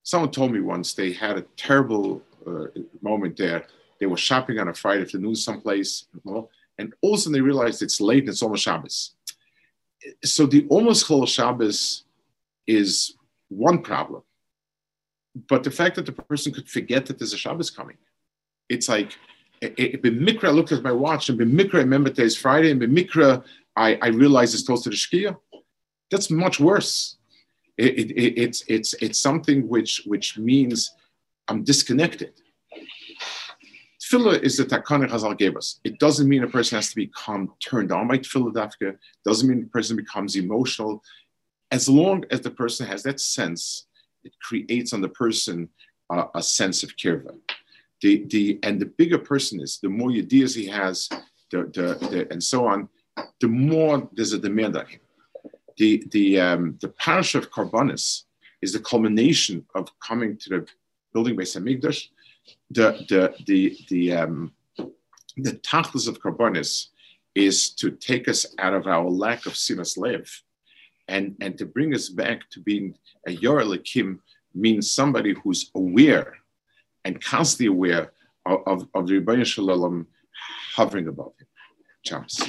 Someone 0.02 0.30
told 0.30 0.52
me 0.52 0.60
once 0.60 0.94
they 0.94 1.12
had 1.12 1.36
a 1.36 1.42
terrible 1.56 2.22
uh, 2.46 2.66
moment 3.02 3.36
there. 3.36 3.66
They 4.00 4.06
were 4.06 4.16
shopping 4.16 4.58
on 4.58 4.68
a 4.68 4.74
Friday 4.74 5.02
afternoon 5.02 5.36
someplace, 5.36 6.06
and 6.78 6.94
all 7.02 7.14
of 7.14 7.18
a 7.18 7.20
sudden 7.20 7.32
they 7.34 7.40
realized 7.40 7.82
it's 7.82 8.00
late 8.00 8.20
and 8.20 8.30
it's 8.30 8.42
almost 8.42 8.64
Shabbos. 8.64 9.14
So 10.24 10.46
the 10.46 10.66
almost 10.68 11.06
Chol 11.06 11.28
Shabbos 11.28 12.04
is 12.66 13.14
one 13.48 13.82
problem. 13.82 14.22
But 15.48 15.62
the 15.62 15.70
fact 15.70 15.96
that 15.96 16.06
the 16.06 16.12
person 16.12 16.52
could 16.52 16.68
forget 16.68 17.06
that 17.06 17.18
there's 17.18 17.34
a 17.34 17.38
Shabbos 17.38 17.70
coming, 17.70 17.98
it's 18.70 18.88
like, 18.88 19.16
B'mikra, 19.62 20.44
I 20.44 20.50
looked 20.50 20.72
at 20.72 20.82
my 20.82 20.92
watch, 20.92 21.28
and 21.28 21.38
B'mikra, 21.38 21.74
I 21.74 21.78
remember 21.78 22.08
today's 22.08 22.36
Friday, 22.36 22.70
and 22.70 22.80
B'mikra, 22.80 23.44
I, 23.76 23.98
I 24.00 24.08
realized 24.08 24.54
it's 24.54 24.66
close 24.66 24.82
to 24.84 24.90
the 24.90 24.96
Shkia. 24.96 25.36
That's 26.10 26.30
much 26.30 26.58
worse. 26.58 27.16
It, 27.76 28.10
it, 28.10 28.40
it's, 28.40 28.64
it's, 28.68 28.94
it's 28.94 29.18
something 29.18 29.68
which, 29.68 30.02
which 30.06 30.38
means 30.38 30.92
I'm 31.48 31.62
disconnected. 31.64 32.32
Tefillah 34.00 34.42
is 34.42 34.56
the 34.56 34.64
takana 34.64 35.08
Chazal 35.08 35.38
gave 35.38 35.56
us. 35.56 35.78
It 35.84 35.98
doesn't 35.98 36.28
mean 36.28 36.42
a 36.42 36.48
person 36.48 36.76
has 36.76 36.88
to 36.90 36.96
become 36.96 37.52
turned 37.62 37.92
on 37.92 38.08
by 38.08 38.18
dafka. 38.18 38.96
Doesn't 39.24 39.48
mean 39.48 39.60
the 39.60 39.66
person 39.66 39.96
becomes 39.96 40.36
emotional 40.36 41.02
as 41.70 41.88
long 41.88 42.24
as 42.30 42.40
the 42.40 42.50
person 42.50 42.86
has 42.86 43.02
that 43.04 43.20
sense, 43.20 43.86
it 44.24 44.32
creates 44.40 44.92
on 44.92 45.00
the 45.00 45.08
person 45.08 45.68
uh, 46.10 46.24
a 46.34 46.42
sense 46.42 46.82
of 46.82 46.96
kirva. 46.96 47.38
The, 48.02 48.24
the, 48.28 48.58
and 48.62 48.80
the 48.80 48.86
bigger 48.86 49.18
person 49.18 49.60
is, 49.60 49.78
the 49.82 49.88
more 49.88 50.10
ideas 50.10 50.54
he 50.54 50.66
has, 50.66 51.08
the, 51.50 51.64
the, 51.74 52.08
the, 52.08 52.28
and 52.30 52.42
so 52.42 52.66
on, 52.66 52.88
the 53.40 53.48
more 53.48 54.08
there's 54.12 54.32
a 54.32 54.38
demand 54.38 54.76
on 54.76 54.86
him. 54.86 55.00
The, 55.76 56.04
the, 56.10 56.40
um, 56.40 56.78
the 56.80 56.88
parish 56.88 57.34
of 57.34 57.50
Korbanos 57.50 58.24
is 58.62 58.72
the 58.72 58.80
culmination 58.80 59.64
of 59.74 59.88
coming 60.00 60.36
to 60.38 60.48
the 60.50 60.66
building 61.12 61.36
by 61.36 61.42
Samigdash. 61.42 62.08
The, 62.70 63.04
the, 63.08 63.34
the, 63.46 63.78
the, 63.88 64.12
um, 64.12 64.52
the 65.36 65.52
tachlis 65.52 66.08
of 66.08 66.20
Korbanos 66.20 66.88
is 67.34 67.70
to 67.70 67.90
take 67.90 68.28
us 68.28 68.46
out 68.58 68.74
of 68.74 68.86
our 68.86 69.08
lack 69.08 69.46
of 69.46 69.52
simas 69.52 69.96
lev 69.96 70.42
and, 71.08 71.36
and 71.40 71.56
to 71.58 71.66
bring 71.66 71.94
us 71.94 72.08
back 72.08 72.48
to 72.50 72.60
being 72.60 72.94
a 73.26 73.36
Yorelikim 73.36 74.18
means 74.54 74.90
somebody 74.90 75.34
who's 75.42 75.70
aware 75.74 76.34
and 77.04 77.22
constantly 77.22 77.66
aware 77.66 78.12
of, 78.46 78.60
of, 78.66 78.88
of 78.94 79.06
the 79.06 79.20
Rebbeinu 79.20 79.44
Shalom 79.44 80.06
hovering 80.74 81.08
above 81.08 81.32
him. 81.38 81.46
Chams. 82.06 82.40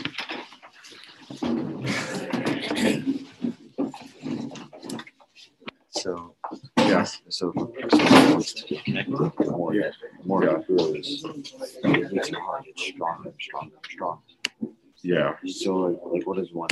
So, 5.89 6.35
yeah. 6.77 7.05
So, 7.29 7.51
wants 7.55 8.53
to 8.53 8.75
connected, 8.83 9.15
the 9.15 9.51
more, 9.51 9.73
yeah. 9.75 9.91
the 10.19 10.27
more 10.27 10.43
yeah. 10.43 10.57
it 10.57 10.67
grows, 10.67 11.23
it 11.83 12.11
makes 12.11 12.29
your 12.29 12.41
heart 12.41 12.65
stronger 12.75 13.33
stronger 13.39 13.75
stronger. 13.89 14.21
Yeah. 15.03 15.35
So, 15.47 15.75
like, 15.75 15.99
like, 16.11 16.27
what 16.27 16.39
is 16.39 16.53
one 16.53 16.69